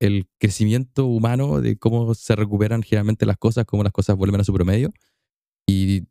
el 0.01 0.29
crecimiento 0.39 1.07
humano, 1.07 1.61
de 1.61 1.77
cómo 1.77 2.15
se 2.15 2.37
recuperan 2.37 2.83
generalmente 2.83 3.27
las 3.27 3.37
cosas, 3.37 3.65
cómo 3.65 3.83
las 3.83 3.93
cosas 3.93 4.17
vuelven 4.17 4.41
a 4.41 4.45
su 4.45 4.53
promedio. 4.53 4.93
Y 5.67 6.07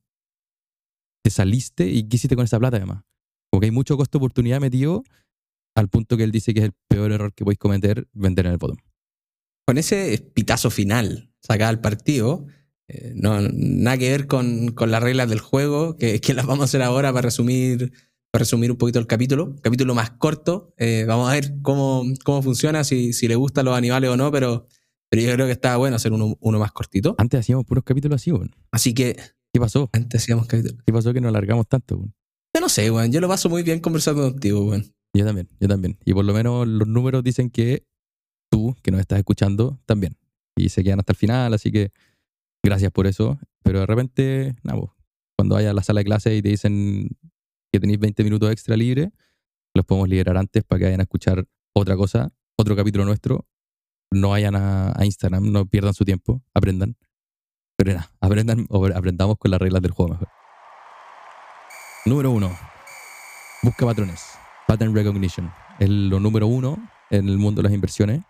te 1.23 1.31
saliste 1.31 1.87
y 1.87 2.07
qué 2.07 2.17
hiciste 2.17 2.35
con 2.35 2.45
esa 2.45 2.59
plata 2.59 2.77
además. 2.77 3.03
Porque 3.49 3.65
hay 3.65 3.71
mucho 3.71 3.97
costo 3.97 4.17
oportunidad 4.17 4.59
metido 4.59 5.03
al 5.75 5.89
punto 5.89 6.17
que 6.17 6.23
él 6.23 6.31
dice 6.31 6.53
que 6.53 6.59
es 6.59 6.65
el 6.65 6.73
peor 6.87 7.11
error 7.11 7.33
que 7.33 7.43
podéis 7.43 7.59
cometer, 7.59 8.07
vender 8.11 8.45
en 8.47 8.53
el 8.53 8.57
bottom. 8.57 8.77
Con 9.65 9.77
ese 9.77 10.17
pitazo 10.33 10.69
final, 10.69 11.31
sacado 11.39 11.69
al 11.69 11.81
partido, 11.81 12.45
eh, 12.89 13.13
no, 13.15 13.41
nada 13.41 13.97
que 13.97 14.09
ver 14.09 14.27
con, 14.27 14.69
con, 14.69 14.91
las 14.91 15.03
reglas 15.03 15.29
del 15.29 15.39
juego, 15.39 15.97
que, 15.97 16.21
que, 16.21 16.33
las 16.33 16.45
vamos 16.45 16.61
a 16.61 16.65
hacer 16.65 16.81
ahora 16.81 17.11
para 17.11 17.23
resumir, 17.23 17.91
para 18.31 18.43
resumir 18.43 18.71
un 18.71 18.77
poquito 18.77 18.99
el 18.99 19.07
capítulo. 19.07 19.55
Capítulo 19.61 19.93
más 19.93 20.11
corto. 20.11 20.73
Eh, 20.77 21.05
vamos 21.07 21.29
a 21.29 21.33
ver 21.33 21.55
cómo, 21.61 22.03
cómo 22.23 22.41
funciona, 22.41 22.83
si, 22.83 23.11
si 23.11 23.27
le 23.27 23.35
gustan 23.35 23.65
los 23.65 23.75
animales 23.75 24.09
o 24.09 24.15
no, 24.15 24.31
pero, 24.31 24.67
pero 25.09 25.21
yo 25.21 25.33
creo 25.33 25.45
que 25.47 25.51
estaba 25.51 25.75
bueno 25.77 25.97
hacer 25.97 26.13
uno, 26.13 26.37
uno 26.39 26.59
más 26.59 26.71
cortito. 26.71 27.15
Antes 27.17 27.41
hacíamos 27.41 27.65
puros 27.65 27.83
capítulos 27.83 28.21
así, 28.21 28.31
bueno. 28.31 28.51
Así 28.71 28.93
que. 28.93 29.17
¿Qué 29.53 29.59
pasó? 29.59 29.89
Antes 29.91 30.21
hacíamos 30.21 30.45
capítulos. 30.45 30.81
¿Qué 30.85 30.93
pasó 30.93 31.13
que 31.13 31.21
nos 31.21 31.29
alargamos 31.29 31.67
tanto, 31.67 31.97
bueno? 31.97 32.13
Yo 32.53 32.61
no 32.61 32.69
sé, 32.69 32.89
weón. 32.89 33.11
Yo 33.11 33.19
lo 33.19 33.27
paso 33.27 33.49
muy 33.49 33.63
bien 33.63 33.79
conversando 33.79 34.31
contigo, 34.31 34.65
weón. 34.65 34.85
Yo 35.13 35.25
también, 35.25 35.49
yo 35.59 35.67
también. 35.67 35.97
Y 36.05 36.13
por 36.13 36.23
lo 36.23 36.33
menos 36.33 36.67
los 36.67 36.87
números 36.87 37.23
dicen 37.23 37.49
que 37.49 37.85
tú, 38.49 38.75
que 38.81 38.91
nos 38.91 39.01
estás 39.01 39.19
escuchando, 39.19 39.79
también. 39.85 40.17
Y 40.55 40.69
se 40.69 40.83
quedan 40.83 40.99
hasta 40.99 41.11
el 41.13 41.17
final, 41.17 41.53
así 41.53 41.71
que 41.71 41.91
gracias 42.67 42.91
por 42.91 43.07
eso. 43.07 43.39
Pero 43.63 43.79
de 43.79 43.85
repente, 43.85 44.55
cuando 45.37 45.55
vayas 45.55 45.71
a 45.71 45.73
la 45.73 45.83
sala 45.83 45.99
de 45.99 46.05
clase 46.05 46.35
y 46.35 46.41
te 46.41 46.49
dicen 46.49 47.09
que 47.71 47.79
tenéis 47.79 47.99
20 47.99 48.23
minutos 48.23 48.51
extra 48.51 48.75
libre, 48.75 49.11
los 49.73 49.85
podemos 49.85 50.09
liberar 50.09 50.37
antes 50.37 50.63
para 50.63 50.79
que 50.79 50.85
vayan 50.85 50.99
a 50.99 51.03
escuchar 51.03 51.45
otra 51.73 51.95
cosa, 51.95 52.31
otro 52.57 52.75
capítulo 52.75 53.05
nuestro. 53.05 53.45
No 54.11 54.29
vayan 54.29 54.55
a, 54.55 54.93
a 54.97 55.05
Instagram, 55.05 55.51
no 55.51 55.65
pierdan 55.65 55.93
su 55.93 56.05
tiempo, 56.05 56.41
aprendan. 56.53 56.97
Pero 57.77 57.93
nada, 57.93 58.11
aprendan, 58.21 58.67
aprendamos 58.95 59.37
con 59.37 59.51
las 59.51 59.61
reglas 59.61 59.81
del 59.81 59.91
juego 59.91 60.13
mejor. 60.13 60.29
Número 62.05 62.31
uno, 62.31 62.57
busca 63.63 63.85
patrones. 63.85 64.23
Pattern 64.67 64.93
recognition. 64.93 65.51
Es 65.79 65.89
lo 65.89 66.19
número 66.19 66.47
uno 66.47 66.77
en 67.09 67.27
el 67.29 67.37
mundo 67.37 67.61
de 67.61 67.63
las 67.63 67.73
inversiones. 67.73 68.21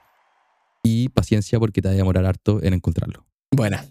Y 0.84 1.10
paciencia 1.10 1.60
porque 1.60 1.82
te 1.82 1.88
va 1.90 1.94
a 1.94 1.98
demorar 1.98 2.26
harto 2.26 2.62
en 2.64 2.74
encontrarlo. 2.74 3.26
Buena. 3.52 3.86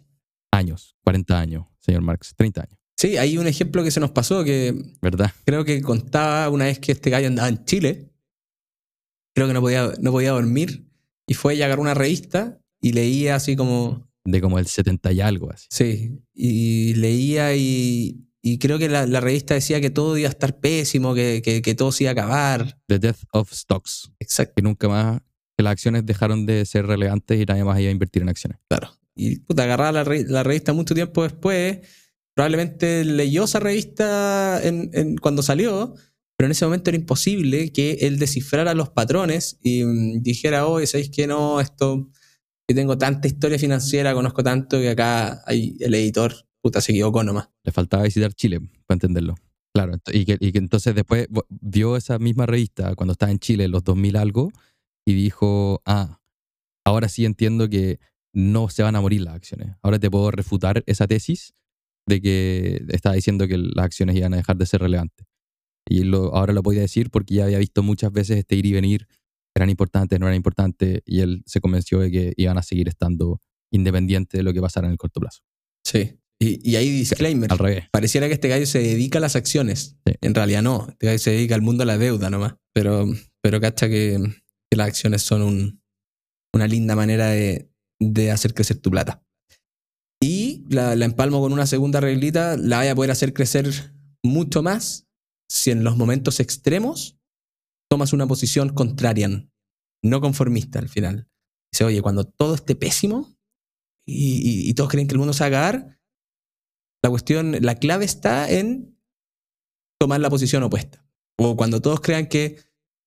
Años, 0.56 0.96
40 1.04 1.38
años, 1.38 1.66
señor 1.78 2.02
Marx, 2.02 2.34
30 2.36 2.62
años. 2.62 2.78
Sí, 2.96 3.18
hay 3.18 3.36
un 3.36 3.46
ejemplo 3.46 3.84
que 3.84 3.90
se 3.90 4.00
nos 4.00 4.10
pasó 4.10 4.42
que. 4.42 4.74
¿Verdad? 5.02 5.30
Creo 5.44 5.64
que 5.64 5.82
contaba 5.82 6.48
una 6.48 6.64
vez 6.64 6.78
que 6.78 6.92
este 6.92 7.10
gallo 7.10 7.26
andaba 7.26 7.48
en 7.48 7.64
Chile. 7.64 8.10
Creo 9.34 9.46
que 9.46 9.52
no 9.52 9.60
podía, 9.60 9.92
no 10.00 10.12
podía 10.12 10.30
dormir. 10.30 10.88
Y 11.26 11.34
fue 11.34 11.56
y 11.56 11.62
agarró 11.62 11.82
una 11.82 11.94
revista 11.94 12.58
y 12.80 12.92
leía 12.92 13.34
así 13.34 13.54
como. 13.54 14.08
De 14.24 14.40
como 14.40 14.58
el 14.58 14.66
70 14.66 15.12
y 15.12 15.20
algo 15.20 15.52
así. 15.52 15.66
Sí. 15.70 16.18
Y 16.32 16.94
leía 16.94 17.54
y, 17.54 18.26
y 18.42 18.58
creo 18.58 18.78
que 18.78 18.88
la, 18.88 19.06
la, 19.06 19.20
revista 19.20 19.54
decía 19.54 19.80
que 19.80 19.90
todo 19.90 20.16
iba 20.16 20.28
a 20.28 20.30
estar 20.30 20.58
pésimo, 20.58 21.14
que, 21.14 21.42
que, 21.44 21.62
que, 21.62 21.74
todo 21.74 21.92
se 21.92 22.04
iba 22.04 22.10
a 22.10 22.12
acabar. 22.12 22.78
The 22.88 22.98
Death 22.98 23.24
of 23.32 23.52
Stocks. 23.52 24.10
Exacto. 24.18 24.54
Que 24.56 24.62
nunca 24.62 24.88
más, 24.88 25.20
que 25.56 25.62
las 25.62 25.72
acciones 25.72 26.06
dejaron 26.06 26.46
de 26.46 26.64
ser 26.64 26.86
relevantes 26.86 27.40
y 27.40 27.44
nadie 27.44 27.62
más 27.62 27.78
iba 27.78 27.90
a 27.90 27.92
invertir 27.92 28.22
en 28.22 28.30
acciones. 28.30 28.58
Claro. 28.68 28.90
Y 29.16 29.40
puta, 29.40 29.64
agarraba 29.64 29.92
la, 29.92 30.04
re, 30.04 30.24
la 30.24 30.42
revista 30.42 30.72
mucho 30.72 30.94
tiempo 30.94 31.22
después. 31.22 31.78
Probablemente 32.34 33.04
leyó 33.04 33.44
esa 33.44 33.58
revista 33.58 34.60
en, 34.62 34.90
en, 34.92 35.16
cuando 35.16 35.42
salió, 35.42 35.94
pero 36.36 36.46
en 36.46 36.52
ese 36.52 36.66
momento 36.66 36.90
era 36.90 36.98
imposible 36.98 37.72
que 37.72 37.92
él 38.02 38.18
descifrara 38.18 38.74
los 38.74 38.90
patrones 38.90 39.58
y 39.62 39.82
um, 39.82 40.22
dijera, 40.22 40.66
oye, 40.66 40.86
¿sabéis 40.86 41.10
que 41.10 41.26
no? 41.26 41.60
Esto, 41.60 42.10
que 42.68 42.74
tengo 42.74 42.98
tanta 42.98 43.26
historia 43.26 43.58
financiera, 43.58 44.12
conozco 44.12 44.44
tanto 44.44 44.78
que 44.78 44.90
acá 44.90 45.42
hay 45.46 45.76
el 45.80 45.94
editor 45.94 46.46
puta, 46.66 46.80
se 46.80 46.92
equivocó 46.92 47.22
nomás. 47.22 47.48
Le 47.64 47.72
faltaba 47.72 48.02
visitar 48.02 48.34
Chile 48.34 48.60
para 48.86 48.96
entenderlo. 48.96 49.36
Claro, 49.72 49.94
y 50.12 50.24
que, 50.24 50.36
y 50.40 50.52
que, 50.52 50.58
entonces 50.58 50.94
después 50.94 51.28
vio 51.48 51.96
esa 51.96 52.18
misma 52.18 52.46
revista 52.46 52.94
cuando 52.94 53.12
estaba 53.12 53.30
en 53.30 53.38
Chile, 53.38 53.68
los 53.68 53.84
2000 53.84 54.16
algo, 54.16 54.50
y 55.04 55.14
dijo, 55.14 55.82
ah, 55.84 56.20
ahora 56.84 57.08
sí 57.08 57.24
entiendo 57.24 57.68
que 57.68 58.00
no 58.36 58.68
se 58.68 58.82
van 58.82 58.94
a 58.96 59.00
morir 59.00 59.22
las 59.22 59.34
acciones. 59.34 59.76
Ahora 59.82 59.98
te 59.98 60.10
puedo 60.10 60.30
refutar 60.30 60.84
esa 60.86 61.06
tesis 61.06 61.54
de 62.06 62.20
que 62.20 62.84
estaba 62.90 63.14
diciendo 63.14 63.48
que 63.48 63.56
las 63.56 63.86
acciones 63.86 64.14
iban 64.14 64.34
a 64.34 64.36
dejar 64.36 64.58
de 64.58 64.66
ser 64.66 64.82
relevantes. 64.82 65.26
Y 65.88 66.04
lo, 66.04 66.34
ahora 66.34 66.52
lo 66.52 66.62
podía 66.62 66.82
decir 66.82 67.10
porque 67.10 67.34
ya 67.34 67.44
había 67.44 67.58
visto 67.58 67.82
muchas 67.82 68.12
veces 68.12 68.36
este 68.36 68.56
ir 68.56 68.66
y 68.66 68.72
venir, 68.72 69.08
eran 69.56 69.70
importantes, 69.70 70.20
no 70.20 70.26
eran 70.26 70.36
importantes, 70.36 71.00
y 71.06 71.20
él 71.20 71.42
se 71.46 71.60
convenció 71.60 72.00
de 72.00 72.10
que 72.10 72.32
iban 72.36 72.58
a 72.58 72.62
seguir 72.62 72.88
estando 72.88 73.40
independientes 73.72 74.38
de 74.38 74.42
lo 74.42 74.52
que 74.52 74.60
pasara 74.60 74.86
en 74.86 74.92
el 74.92 74.98
corto 74.98 75.18
plazo. 75.18 75.40
Sí, 75.82 76.18
y, 76.38 76.70
y 76.70 76.76
ahí 76.76 76.90
disclaimer. 76.90 77.50
Al 77.50 77.58
revés. 77.58 77.84
Pareciera 77.90 78.26
que 78.26 78.34
este 78.34 78.48
gallo 78.48 78.66
se 78.66 78.80
dedica 78.80 79.16
a 79.16 79.22
las 79.22 79.34
acciones. 79.34 79.96
Sí. 80.04 80.12
En 80.20 80.34
realidad 80.34 80.62
no. 80.62 80.86
Este 80.90 81.06
gallo 81.06 81.18
se 81.18 81.30
dedica 81.30 81.54
al 81.54 81.62
mundo 81.62 81.82
de 81.82 81.86
la 81.86 81.96
deuda 81.96 82.28
nomás. 82.28 82.56
Pero, 82.74 83.06
pero 83.40 83.62
cacha 83.62 83.88
que, 83.88 84.18
que 84.70 84.76
las 84.76 84.88
acciones 84.88 85.22
son 85.22 85.40
un, 85.40 85.82
una 86.52 86.66
linda 86.66 86.94
manera 86.94 87.28
de, 87.28 87.70
de, 88.00 88.30
hacer 88.30 88.54
crecer 88.54 88.78
tu 88.78 88.90
plata. 88.90 89.22
Y 90.20 90.64
la, 90.68 90.96
la, 90.96 91.04
empalmo 91.04 91.40
con 91.40 91.52
una 91.52 91.66
segunda 91.66 92.00
reglita. 92.00 92.56
La 92.56 92.78
vaya 92.78 92.92
a 92.92 92.94
poder 92.94 93.10
hacer 93.10 93.32
crecer 93.32 93.94
mucho 94.22 94.62
más 94.62 95.06
si 95.48 95.70
en 95.70 95.84
los 95.84 95.96
momentos 95.96 96.40
extremos 96.40 97.18
tomas 97.88 98.12
una 98.12 98.26
posición 98.26 98.70
contrarian, 98.70 99.52
no 100.02 100.20
conformista 100.20 100.78
al 100.78 100.88
final. 100.88 101.28
Dice, 101.72 101.84
oye, 101.84 102.02
cuando 102.02 102.24
todo 102.24 102.54
esté 102.54 102.74
pésimo 102.74 103.36
y, 104.06 104.36
y, 104.38 104.70
y 104.70 104.74
todos 104.74 104.90
creen 104.90 105.06
que 105.06 105.14
el 105.14 105.18
mundo 105.18 105.32
se 105.32 105.40
va 105.40 105.44
a 105.44 105.48
acabar, 105.48 105.98
la 107.02 107.10
cuestión, 107.10 107.56
la 107.60 107.76
clave 107.76 108.04
está 108.04 108.50
en 108.50 108.98
tomar 110.00 110.20
la 110.20 110.30
posición 110.30 110.62
opuesta. 110.62 111.06
O 111.38 111.56
cuando 111.56 111.80
todos 111.80 112.00
crean 112.00 112.26
que 112.26 112.58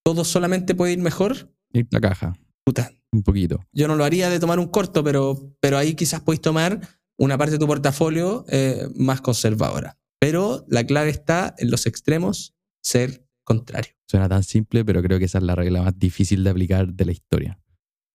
todo 0.05 0.23
solamente 0.23 0.75
puede 0.75 0.93
ir 0.93 0.99
mejor. 0.99 1.53
Ir 1.73 1.87
la 1.91 1.99
caja. 1.99 2.33
Puta. 2.63 2.91
Un 3.11 3.23
poquito. 3.23 3.59
Yo 3.71 3.87
no 3.87 3.95
lo 3.95 4.03
haría 4.03 4.29
de 4.29 4.39
tomar 4.39 4.59
un 4.59 4.67
corto, 4.67 5.03
pero, 5.03 5.55
pero 5.59 5.77
ahí 5.77 5.95
quizás 5.95 6.21
podéis 6.21 6.41
tomar 6.41 6.79
una 7.17 7.37
parte 7.37 7.53
de 7.53 7.59
tu 7.59 7.67
portafolio 7.67 8.45
eh, 8.49 8.87
más 8.95 9.21
conservadora. 9.21 9.97
Pero 10.19 10.65
la 10.67 10.85
clave 10.85 11.09
está 11.09 11.55
en 11.57 11.71
los 11.71 11.85
extremos, 11.85 12.55
ser 12.83 13.25
contrario. 13.43 13.93
Suena 14.07 14.29
tan 14.29 14.43
simple, 14.43 14.85
pero 14.85 15.01
creo 15.01 15.17
que 15.17 15.25
esa 15.25 15.39
es 15.39 15.43
la 15.43 15.55
regla 15.55 15.81
más 15.81 15.97
difícil 15.97 16.43
de 16.43 16.49
aplicar 16.49 16.93
de 16.93 17.05
la 17.05 17.11
historia. 17.11 17.59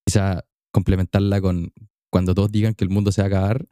Quizá 0.06 0.44
complementarla 0.72 1.40
con 1.40 1.72
cuando 2.10 2.34
todos 2.34 2.52
digan 2.52 2.74
que 2.74 2.84
el 2.84 2.90
mundo 2.90 3.10
se 3.10 3.22
va 3.22 3.26
a 3.26 3.28
acabar, 3.28 3.66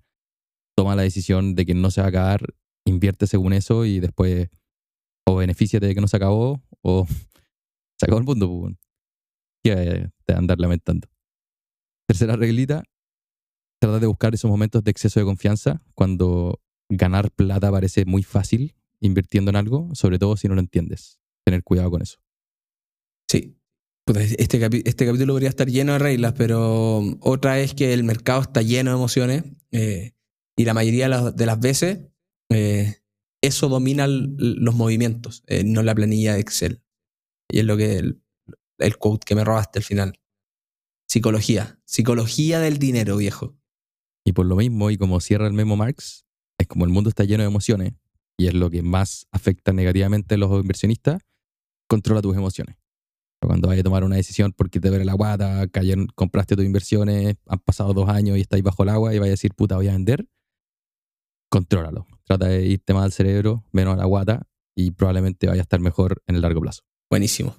toma 0.77 0.97
la 0.97 1.03
decisión 1.03 1.55
de 1.55 1.67
que 1.67 1.75
no 1.75 1.91
se 1.91 2.01
va 2.01 2.07
a 2.07 2.11
acabar, 2.11 2.55
invierte 2.85 3.27
según 3.27 3.53
eso 3.53 3.85
y 3.85 4.01
después 4.01 4.49
o 5.27 5.37
beneficiate 5.37 5.87
de 5.87 5.95
que 5.95 6.01
no 6.01 6.09
se 6.09 6.17
acabó 6.17 6.61
o 6.81 7.07
se 7.99 8.07
acabó 8.07 8.19
el 8.19 8.25
mundo. 8.25 8.49
Pues, 8.49 8.77
que 9.65 10.11
te 10.27 10.35
andar 10.35 10.59
lamentando. 10.59 11.09
Tercera 12.13 12.37
reglita, 12.37 12.85
trata 13.81 13.99
de 13.99 14.07
buscar 14.07 14.35
esos 14.35 14.51
momentos 14.51 14.85
de 14.85 14.91
exceso 14.91 15.19
de 15.19 15.25
confianza 15.25 15.83
cuando 15.95 16.61
ganar 16.91 17.31
plata 17.31 17.71
parece 17.71 18.05
muy 18.05 18.23
fácil 18.23 18.75
invirtiendo 19.01 19.49
en 19.49 19.57
algo, 19.57 19.89
sobre 19.95 20.19
todo 20.19 20.37
si 20.37 20.47
no 20.47 20.55
lo 20.55 20.61
entiendes. 20.61 21.19
Tener 21.43 21.63
cuidado 21.63 21.91
con 21.91 22.03
eso. 22.03 22.19
Sí. 23.31 23.57
Este, 24.15 24.63
este 24.85 25.07
capítulo 25.07 25.33
podría 25.33 25.49
estar 25.49 25.71
lleno 25.71 25.95
de 25.95 26.01
reglas, 26.01 26.35
pero 26.37 27.03
otra 27.21 27.61
es 27.61 27.73
que 27.73 27.95
el 27.95 28.05
mercado 28.05 28.43
está 28.43 28.61
lleno 28.61 28.91
de 28.91 28.97
emociones. 28.99 29.45
Eh, 29.71 30.13
y 30.55 30.67
la 30.67 30.75
mayoría 30.75 31.09
de 31.31 31.47
las, 31.47 31.61
veces 31.61 32.01
eh, 32.51 32.97
eso 33.41 33.71
domina 33.71 34.07
los 34.07 34.75
movimientos, 34.75 35.45
eh, 35.47 35.65
no 35.65 35.83
la 35.83 35.95
planilla 35.95 36.35
de 36.35 36.41
Excel. 36.41 36.83
Y 37.51 37.61
es 37.61 37.65
lo 37.65 37.79
que 37.79 37.97
el, 37.97 38.23
el 38.77 38.99
quote 38.99 39.25
que 39.25 39.35
me 39.35 39.45
robaste 39.45 39.79
al 39.79 39.85
final. 39.85 40.22
Psicología, 41.13 41.79
psicología 41.85 42.59
del 42.59 42.79
dinero, 42.79 43.19
viejo. 43.19 43.55
Y 44.25 44.33
por 44.33 44.47
lo 44.47 44.57
mismo, 44.57 44.91
y 44.91 44.97
como 44.97 45.21
cierra 45.21 45.47
el 45.47 45.53
memo 45.53 45.77
Marx, 45.77 46.25
es 46.57 46.67
como 46.67 46.87
el 46.87 46.91
mundo 46.91 47.11
está 47.11 47.25
lleno 47.25 47.43
de 47.43 47.51
emociones 47.51 47.93
y 48.39 48.47
es 48.47 48.55
lo 48.55 48.71
que 48.71 48.81
más 48.81 49.27
afecta 49.31 49.75
negativamente 49.75 50.37
a 50.37 50.39
los 50.39 50.51
inversionistas, 50.59 51.21
controla 51.87 52.23
tus 52.23 52.35
emociones. 52.35 52.79
Cuando 53.43 53.69
vayas 53.69 53.83
a 53.83 53.85
tomar 53.85 54.05
una 54.05 54.17
decisión 54.17 54.55
porque 54.57 54.81
te 54.81 54.89
duele 54.89 55.05
la 55.05 55.13
guata, 55.13 55.69
cayeron, 55.69 56.07
compraste 56.15 56.57
tus 56.57 56.65
inversiones, 56.65 57.37
han 57.47 57.59
pasado 57.59 57.93
dos 57.93 58.09
años 58.09 58.39
y 58.39 58.41
estáis 58.41 58.63
bajo 58.63 58.83
el 58.83 58.89
agua 58.89 59.15
y 59.15 59.19
vayas 59.19 59.33
a 59.33 59.37
decir, 59.37 59.53
puta, 59.53 59.77
voy 59.77 59.89
a 59.89 59.93
vender, 59.93 60.27
contrólalo. 61.51 62.07
Trata 62.25 62.47
de 62.47 62.65
irte 62.65 62.95
más 62.95 63.05
al 63.05 63.13
cerebro, 63.13 63.67
menos 63.71 63.93
a 63.93 63.97
la 63.99 64.07
guata 64.07 64.49
y 64.75 64.93
probablemente 64.93 65.47
vaya 65.47 65.61
a 65.61 65.65
estar 65.65 65.81
mejor 65.81 66.23
en 66.27 66.37
el 66.37 66.41
largo 66.41 66.63
plazo. 66.63 66.85
Buenísimo. 67.11 67.55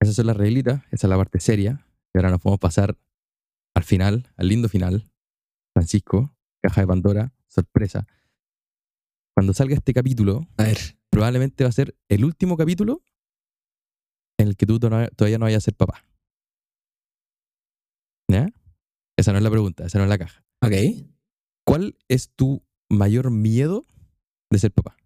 Esas 0.00 0.14
son 0.14 0.26
las 0.26 0.38
reglitas, 0.38 0.84
esa 0.90 1.06
es 1.06 1.10
la 1.10 1.18
parte 1.18 1.38
seria. 1.38 1.84
Y 2.14 2.18
ahora 2.18 2.30
nos 2.30 2.40
podemos 2.40 2.60
pasar 2.60 2.96
al 3.74 3.84
final, 3.84 4.32
al 4.36 4.48
lindo 4.48 4.68
final. 4.68 5.10
Francisco, 5.74 6.34
caja 6.62 6.80
de 6.80 6.86
Pandora, 6.86 7.32
sorpresa. 7.46 8.06
Cuando 9.34 9.54
salga 9.54 9.74
este 9.74 9.94
capítulo, 9.94 10.48
a 10.56 10.64
ver. 10.64 10.78
probablemente 11.10 11.64
va 11.64 11.70
a 11.70 11.72
ser 11.72 11.96
el 12.08 12.24
último 12.24 12.56
capítulo 12.56 13.02
en 14.38 14.48
el 14.48 14.56
que 14.56 14.66
tú 14.66 14.80
todavía 14.80 15.38
no 15.38 15.44
vayas 15.44 15.62
a 15.62 15.66
ser 15.66 15.74
papá. 15.74 16.04
¿Ya? 18.30 18.50
esa 19.18 19.32
no 19.32 19.38
es 19.38 19.44
la 19.44 19.50
pregunta, 19.50 19.84
esa 19.84 19.98
no 19.98 20.04
es 20.04 20.10
la 20.10 20.18
caja. 20.18 20.44
Ok. 20.62 20.72
¿Cuál 21.66 21.98
es 22.08 22.30
tu 22.30 22.62
mayor 22.88 23.30
miedo 23.30 23.84
de 24.50 24.58
ser 24.60 24.72
papá? 24.72 24.96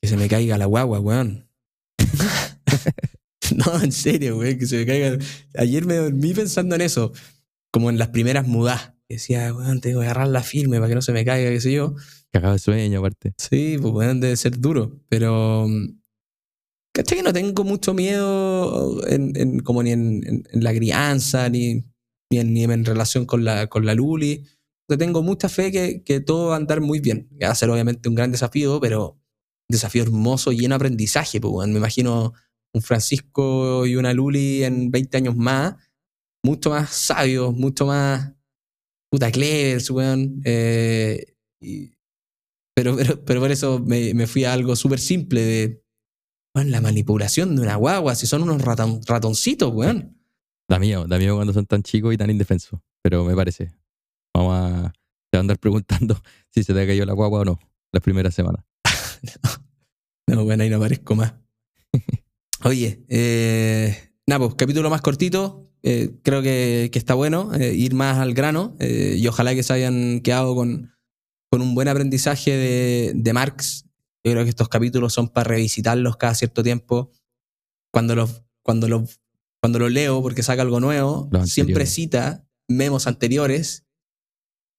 Que 0.00 0.08
se 0.08 0.16
me 0.16 0.28
caiga 0.28 0.58
la 0.58 0.66
guagua, 0.66 1.00
weón. 1.00 1.48
no, 3.66 3.82
en 3.82 3.92
serio, 3.92 4.38
weón, 4.38 4.58
que 4.58 4.66
se 4.66 4.76
me 4.78 4.86
caiga. 4.86 5.18
Ayer 5.56 5.84
me 5.86 5.96
dormí 5.96 6.34
pensando 6.34 6.74
en 6.74 6.80
eso, 6.80 7.12
como 7.72 7.90
en 7.90 7.98
las 7.98 8.08
primeras 8.08 8.46
mudas. 8.46 8.92
Decía, 9.08 9.52
weón, 9.54 9.80
tengo 9.80 10.00
que 10.00 10.06
agarrarla 10.06 10.42
firme 10.42 10.78
para 10.78 10.88
que 10.88 10.94
no 10.94 11.02
se 11.02 11.12
me 11.12 11.24
caiga, 11.24 11.50
qué 11.50 11.60
sé 11.60 11.72
yo. 11.72 11.94
Cagado 12.32 12.54
de 12.54 12.58
sueño, 12.58 12.98
aparte. 13.00 13.34
Sí, 13.38 13.76
pues 13.80 13.92
weón, 13.94 14.20
debe 14.20 14.36
ser 14.36 14.58
duro, 14.58 15.00
pero. 15.08 15.66
¿Cachai 16.94 17.18
que 17.18 17.24
no 17.24 17.32
tengo 17.32 17.64
mucho 17.64 17.94
miedo 17.94 19.06
en, 19.06 19.32
en- 19.36 19.60
como 19.60 19.82
ni 19.82 19.92
en, 19.92 20.22
en- 20.26 20.44
en 20.50 20.64
la 20.64 20.74
crianza, 20.74 21.48
ni, 21.48 21.84
ni, 22.30 22.38
en, 22.38 22.52
ni 22.52 22.64
en 22.64 22.84
relación 22.84 23.24
con 23.24 23.44
la, 23.44 23.66
con 23.68 23.86
la 23.86 23.94
Luli? 23.94 24.44
Tengo 24.98 25.22
mucha 25.22 25.48
fe 25.48 25.72
que, 25.72 26.02
que 26.04 26.20
todo 26.20 26.48
va 26.48 26.54
a 26.54 26.56
andar 26.58 26.82
muy 26.82 27.00
bien. 27.00 27.30
Va 27.42 27.48
a 27.48 27.54
ser 27.54 27.70
obviamente 27.70 28.10
un 28.10 28.14
gran 28.14 28.30
desafío, 28.30 28.78
pero 28.78 29.12
un 29.12 29.18
desafío 29.70 30.02
hermoso 30.02 30.52
y 30.52 30.58
lleno 30.58 30.74
de 30.74 30.76
aprendizaje. 30.76 31.40
Pues. 31.40 31.66
Me 31.68 31.78
imagino 31.78 32.34
un 32.74 32.82
Francisco 32.82 33.86
y 33.86 33.96
una 33.96 34.12
Luli 34.12 34.64
en 34.64 34.90
20 34.90 35.16
años 35.18 35.36
más, 35.36 35.74
mucho 36.44 36.70
más 36.70 36.90
sabios, 36.90 37.54
mucho 37.54 37.86
más 37.86 38.32
puta 39.10 39.30
clevers, 39.30 39.90
weón. 39.90 40.40
Eh, 40.44 41.34
y- 41.60 41.92
pero, 42.74 42.96
pero, 42.96 43.24
pero 43.24 43.40
por 43.40 43.50
eso 43.50 43.78
me, 43.80 44.14
me 44.14 44.26
fui 44.26 44.44
a 44.44 44.52
algo 44.54 44.74
súper 44.76 44.98
simple 44.98 45.40
de 45.42 45.84
la 46.54 46.80
manipulación 46.80 47.54
de 47.56 47.62
una 47.62 47.76
guagua, 47.76 48.14
si 48.14 48.26
son 48.26 48.42
unos 48.42 48.62
raton- 48.62 49.00
ratoncitos, 49.06 49.72
weón. 49.72 50.18
Da 50.70 50.78
miedo, 50.78 51.06
da 51.06 51.18
miedo 51.18 51.36
cuando 51.36 51.52
son 51.52 51.66
tan 51.66 51.82
chicos 51.82 52.14
y 52.14 52.16
tan 52.16 52.30
indefensos. 52.30 52.80
Pero 53.02 53.24
me 53.24 53.34
parece. 53.34 53.74
Vamos 54.34 54.54
a, 54.56 54.92
te 55.30 55.36
a 55.36 55.40
andar 55.40 55.58
preguntando 55.58 56.16
si 56.50 56.62
se 56.62 56.72
te 56.72 56.80
ha 56.82 56.86
caído 56.86 57.04
la 57.04 57.12
guagua 57.12 57.40
o 57.40 57.44
no 57.44 57.58
las 57.92 58.02
primeras 58.02 58.34
semanas. 58.34 58.64
No, 60.28 60.44
bueno, 60.44 60.62
ahí 60.62 60.70
no 60.70 60.76
aparezco 60.76 61.14
más. 61.14 61.34
Oye, 62.64 63.04
eh, 63.08 63.96
nada, 64.26 64.40
pues 64.46 64.54
capítulo 64.56 64.88
más 64.90 65.02
cortito. 65.02 65.68
eh, 65.82 66.10
creo 66.22 66.42
que, 66.42 66.90
que 66.92 66.98
está 66.98 67.14
bueno 67.14 67.52
eh, 67.54 67.74
ir 67.74 67.94
más 67.94 68.18
al 68.18 68.34
grano 68.34 68.76
eh, 68.78 69.16
y 69.18 69.26
ojalá 69.26 69.54
que 69.54 69.62
se 69.64 69.72
hayan 69.72 70.20
quedado 70.20 70.54
con, 70.54 70.92
con 71.50 71.60
un 71.60 71.74
buen 71.74 71.88
aprendizaje 71.88 72.52
de, 72.56 73.12
de 73.14 73.32
Marx. 73.32 73.86
Yo 74.24 74.30
creo 74.32 74.44
que 74.44 74.50
estos 74.50 74.68
capítulos 74.68 75.12
son 75.12 75.28
para 75.28 75.48
revisitarlos 75.50 76.16
cada 76.16 76.34
cierto 76.34 76.62
tiempo. 76.62 77.10
Cuando 77.92 78.14
los, 78.14 78.44
cuando 78.62 78.88
los, 78.88 79.20
cuando 79.60 79.80
los 79.80 79.90
leo, 79.90 80.22
porque 80.22 80.44
saca 80.44 80.62
algo 80.62 80.78
nuevo, 80.78 81.28
siempre 81.48 81.84
cita 81.86 82.46
memos 82.68 83.06
anteriores. 83.08 83.84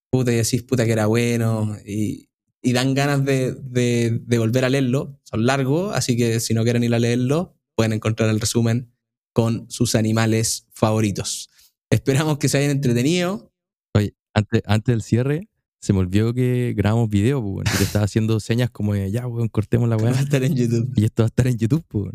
Puta, 0.10 0.32
y 0.32 0.36
decís, 0.38 0.64
puta, 0.64 0.86
que 0.86 0.92
era 0.94 1.08
bueno. 1.08 1.76
Y, 1.86 2.30
y 2.62 2.72
dan 2.72 2.94
ganas 2.94 3.26
de, 3.26 3.54
de- 3.54 4.22
de 4.24 4.38
volver 4.38 4.64
a 4.64 4.70
leerlo. 4.70 5.20
Son 5.24 5.46
largos, 5.46 5.94
así 5.94 6.16
que 6.16 6.40
si 6.40 6.54
no 6.54 6.64
quieren 6.64 6.84
ir 6.86 6.94
a 6.96 7.00
leerlo, 7.00 7.53
pueden 7.76 7.94
encontrar 7.94 8.30
el 8.30 8.40
resumen 8.40 8.92
con 9.34 9.70
sus 9.70 9.96
animales 9.96 10.68
favoritos. 10.74 11.50
Esperamos 11.90 12.38
que 12.38 12.50
se 12.50 12.58
hayan 12.58 12.72
entretenido. 12.72 13.52
Oye, 13.96 14.16
antes, 14.34 14.62
antes 14.66 14.94
del 14.94 15.02
cierre, 15.02 15.50
se 15.82 15.94
me 15.94 16.00
olvidó 16.00 16.34
que 16.34 16.74
grabamos 16.76 17.10
video, 17.10 17.42
pues, 17.44 17.70
te 17.78 17.84
estaba 17.84 18.06
haciendo 18.06 18.40
señas 18.40 18.70
como 18.70 18.94
de, 18.94 19.12
ya, 19.12 19.28
weón, 19.28 19.50
cortemos 19.50 19.90
la 19.90 19.96
Va 19.98 20.10
a 20.10 20.12
weá. 20.14 20.22
estar 20.22 20.44
en 20.44 20.56
YouTube. 20.56 20.94
Y 20.96 21.06
esto 21.06 21.24
va 21.24 21.26
a 21.26 21.28
estar 21.28 21.48
en 21.48 21.58
YouTube, 21.58 21.84
pues. 21.88 22.14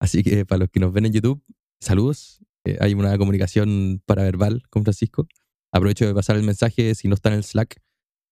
Así 0.00 0.22
que 0.22 0.44
para 0.46 0.60
los 0.60 0.70
que 0.70 0.80
nos 0.80 0.92
ven 0.92 1.06
en 1.06 1.12
YouTube, 1.12 1.42
saludos. 1.80 2.40
Eh, 2.64 2.76
hay 2.80 2.94
una 2.94 3.16
comunicación 3.18 4.02
paraverbal 4.06 4.62
con 4.70 4.84
Francisco. 4.84 5.26
Aprovecho 5.72 6.06
de 6.06 6.14
pasar 6.14 6.36
el 6.36 6.42
mensaje, 6.42 6.94
si 6.94 7.08
no 7.08 7.14
está 7.14 7.30
en 7.30 7.36
el 7.36 7.44
Slack, 7.44 7.80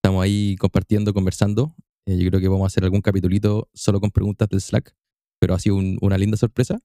estamos 0.02 0.22
ahí 0.22 0.56
compartiendo, 0.56 1.12
conversando. 1.14 1.74
Eh, 2.06 2.16
yo 2.16 2.28
creo 2.28 2.40
que 2.40 2.48
vamos 2.48 2.64
a 2.64 2.66
hacer 2.68 2.84
algún 2.84 3.00
capitulito 3.00 3.68
solo 3.74 4.00
con 4.00 4.10
preguntas 4.10 4.48
del 4.48 4.60
Slack, 4.60 4.94
pero 5.40 5.54
ha 5.54 5.58
sido 5.58 5.74
un- 5.76 5.98
una 6.00 6.16
linda 6.18 6.36
sorpresa. 6.36 6.78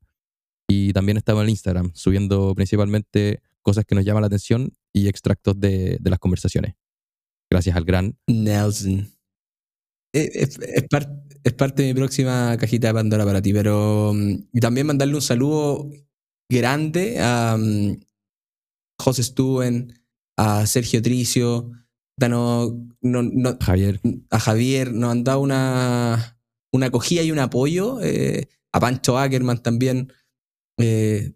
Y 0.68 0.94
también 0.94 1.18
estamos 1.18 1.44
en 1.44 1.50
Instagram, 1.50 1.92
subiendo 1.94 2.56
principalmente 2.56 3.42
cosas 3.62 3.86
que 3.86 3.94
nos 3.94 4.04
llaman 4.06 4.22
la 4.22 4.28
atención 4.28 4.74
y 4.94 5.08
extractos 5.08 5.60
de, 5.60 5.98
de 6.00 6.10
las 6.10 6.18
conversaciones. 6.20 6.74
Gracias 7.52 7.76
al 7.76 7.86
gran 7.86 8.18
Nelson. 8.28 9.08
Eh, 10.14 10.32
Es, 10.34 10.58
es 10.60 10.84
par- 10.90 11.22
es 11.44 11.54
parte 11.54 11.84
de 11.84 11.90
mi 11.94 12.00
próxima 12.00 12.58
cajita 12.58 12.88
de 12.88 12.94
Pandora 12.96 13.26
para 13.26 13.42
ti, 13.42 13.54
pero 13.54 14.14
mm, 14.16 14.48
y 14.54 14.60
también 14.60 14.88
mandarle 14.88 15.14
un 15.16 15.22
saludo 15.22 15.92
grande 16.50 17.20
a 17.20 17.58
mm, 17.60 18.00
José 19.00 19.24
Stuen, 19.24 19.94
a 20.38 20.66
Sergio 20.66 21.02
Tricio, 21.02 21.72
da 22.18 22.30
no- 22.30 22.88
no- 23.02 23.22
no- 23.24 23.58
Javier. 23.62 24.00
a 24.32 24.40
Javier, 24.40 24.92
nos 24.94 25.12
han 25.12 25.24
dado 25.24 25.42
una, 25.42 26.35
una 26.76 26.88
acogida 26.88 27.24
y 27.24 27.32
un 27.32 27.40
apoyo, 27.40 28.00
eh, 28.02 28.50
a 28.74 28.80
Pancho 28.80 29.18
Ackerman 29.18 29.64
también, 29.64 30.12
eh, 30.78 31.34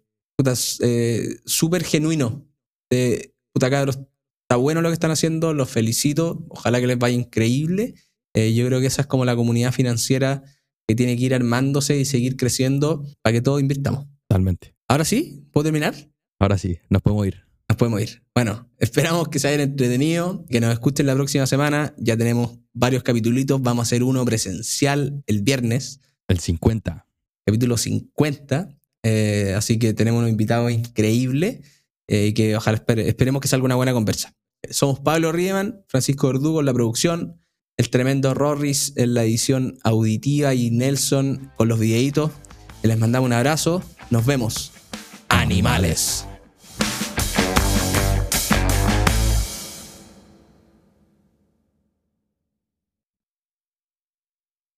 eh, 0.80 1.28
súper 1.44 1.84
genuino. 1.84 2.46
Eh, 2.92 3.32
puta 3.52 3.70
cabros, 3.70 3.98
está 4.44 4.56
bueno 4.56 4.82
lo 4.82 4.88
que 4.88 4.94
están 4.94 5.10
haciendo, 5.10 5.54
los 5.54 5.70
felicito, 5.70 6.44
ojalá 6.48 6.80
que 6.80 6.86
les 6.86 6.98
vaya 6.98 7.14
increíble. 7.14 7.94
Eh, 8.34 8.54
yo 8.54 8.66
creo 8.66 8.80
que 8.80 8.86
esa 8.86 9.02
es 9.02 9.06
como 9.06 9.24
la 9.24 9.36
comunidad 9.36 9.72
financiera 9.72 10.42
que 10.86 10.94
tiene 10.94 11.16
que 11.16 11.24
ir 11.24 11.34
armándose 11.34 11.98
y 11.98 12.04
seguir 12.04 12.36
creciendo 12.36 13.04
para 13.22 13.34
que 13.34 13.42
todos 13.42 13.60
invirtamos. 13.60 14.06
Totalmente. 14.28 14.74
Ahora 14.88 15.04
sí, 15.04 15.46
¿puedo 15.52 15.64
terminar? 15.64 15.94
Ahora 16.38 16.58
sí, 16.58 16.78
nos 16.88 17.02
podemos 17.02 17.26
ir. 17.26 17.49
Nos 17.70 17.76
podemos 17.76 18.00
ir. 18.02 18.20
Bueno, 18.34 18.68
esperamos 18.78 19.28
que 19.28 19.38
se 19.38 19.46
hayan 19.46 19.60
entretenido, 19.60 20.44
que 20.50 20.60
nos 20.60 20.72
escuchen 20.72 21.06
la 21.06 21.14
próxima 21.14 21.46
semana. 21.46 21.94
Ya 21.98 22.16
tenemos 22.16 22.58
varios 22.72 23.04
capítulos. 23.04 23.44
Vamos 23.62 23.78
a 23.78 23.82
hacer 23.86 24.02
uno 24.02 24.24
presencial 24.24 25.22
el 25.28 25.42
viernes, 25.42 26.00
El 26.26 26.40
50. 26.40 27.06
capítulo 27.46 27.76
50. 27.76 28.76
Eh, 29.04 29.54
así 29.56 29.78
que 29.78 29.94
tenemos 29.94 30.18
unos 30.18 30.30
invitados 30.32 30.72
increíbles 30.72 31.60
eh, 32.08 32.26
y 32.26 32.32
que 32.34 32.56
ojalá 32.56 32.76
espere- 32.84 33.06
esperemos 33.06 33.40
que 33.40 33.46
salga 33.46 33.66
una 33.66 33.76
buena 33.76 33.92
conversa. 33.92 34.34
Somos 34.68 34.98
Pablo 34.98 35.30
Riemann, 35.30 35.84
Francisco 35.86 36.26
Verdugo 36.26 36.58
en 36.58 36.66
la 36.66 36.74
producción, 36.74 37.36
el 37.76 37.88
tremendo 37.88 38.34
Rorris 38.34 38.94
en 38.96 39.14
la 39.14 39.22
edición 39.22 39.78
auditiva 39.84 40.54
y 40.54 40.72
Nelson 40.72 41.52
con 41.56 41.68
los 41.68 41.78
videitos. 41.78 42.32
Les 42.82 42.98
mandamos 42.98 43.28
un 43.28 43.32
abrazo. 43.34 43.80
Nos 44.10 44.26
vemos. 44.26 44.72
Animales. 45.28 46.26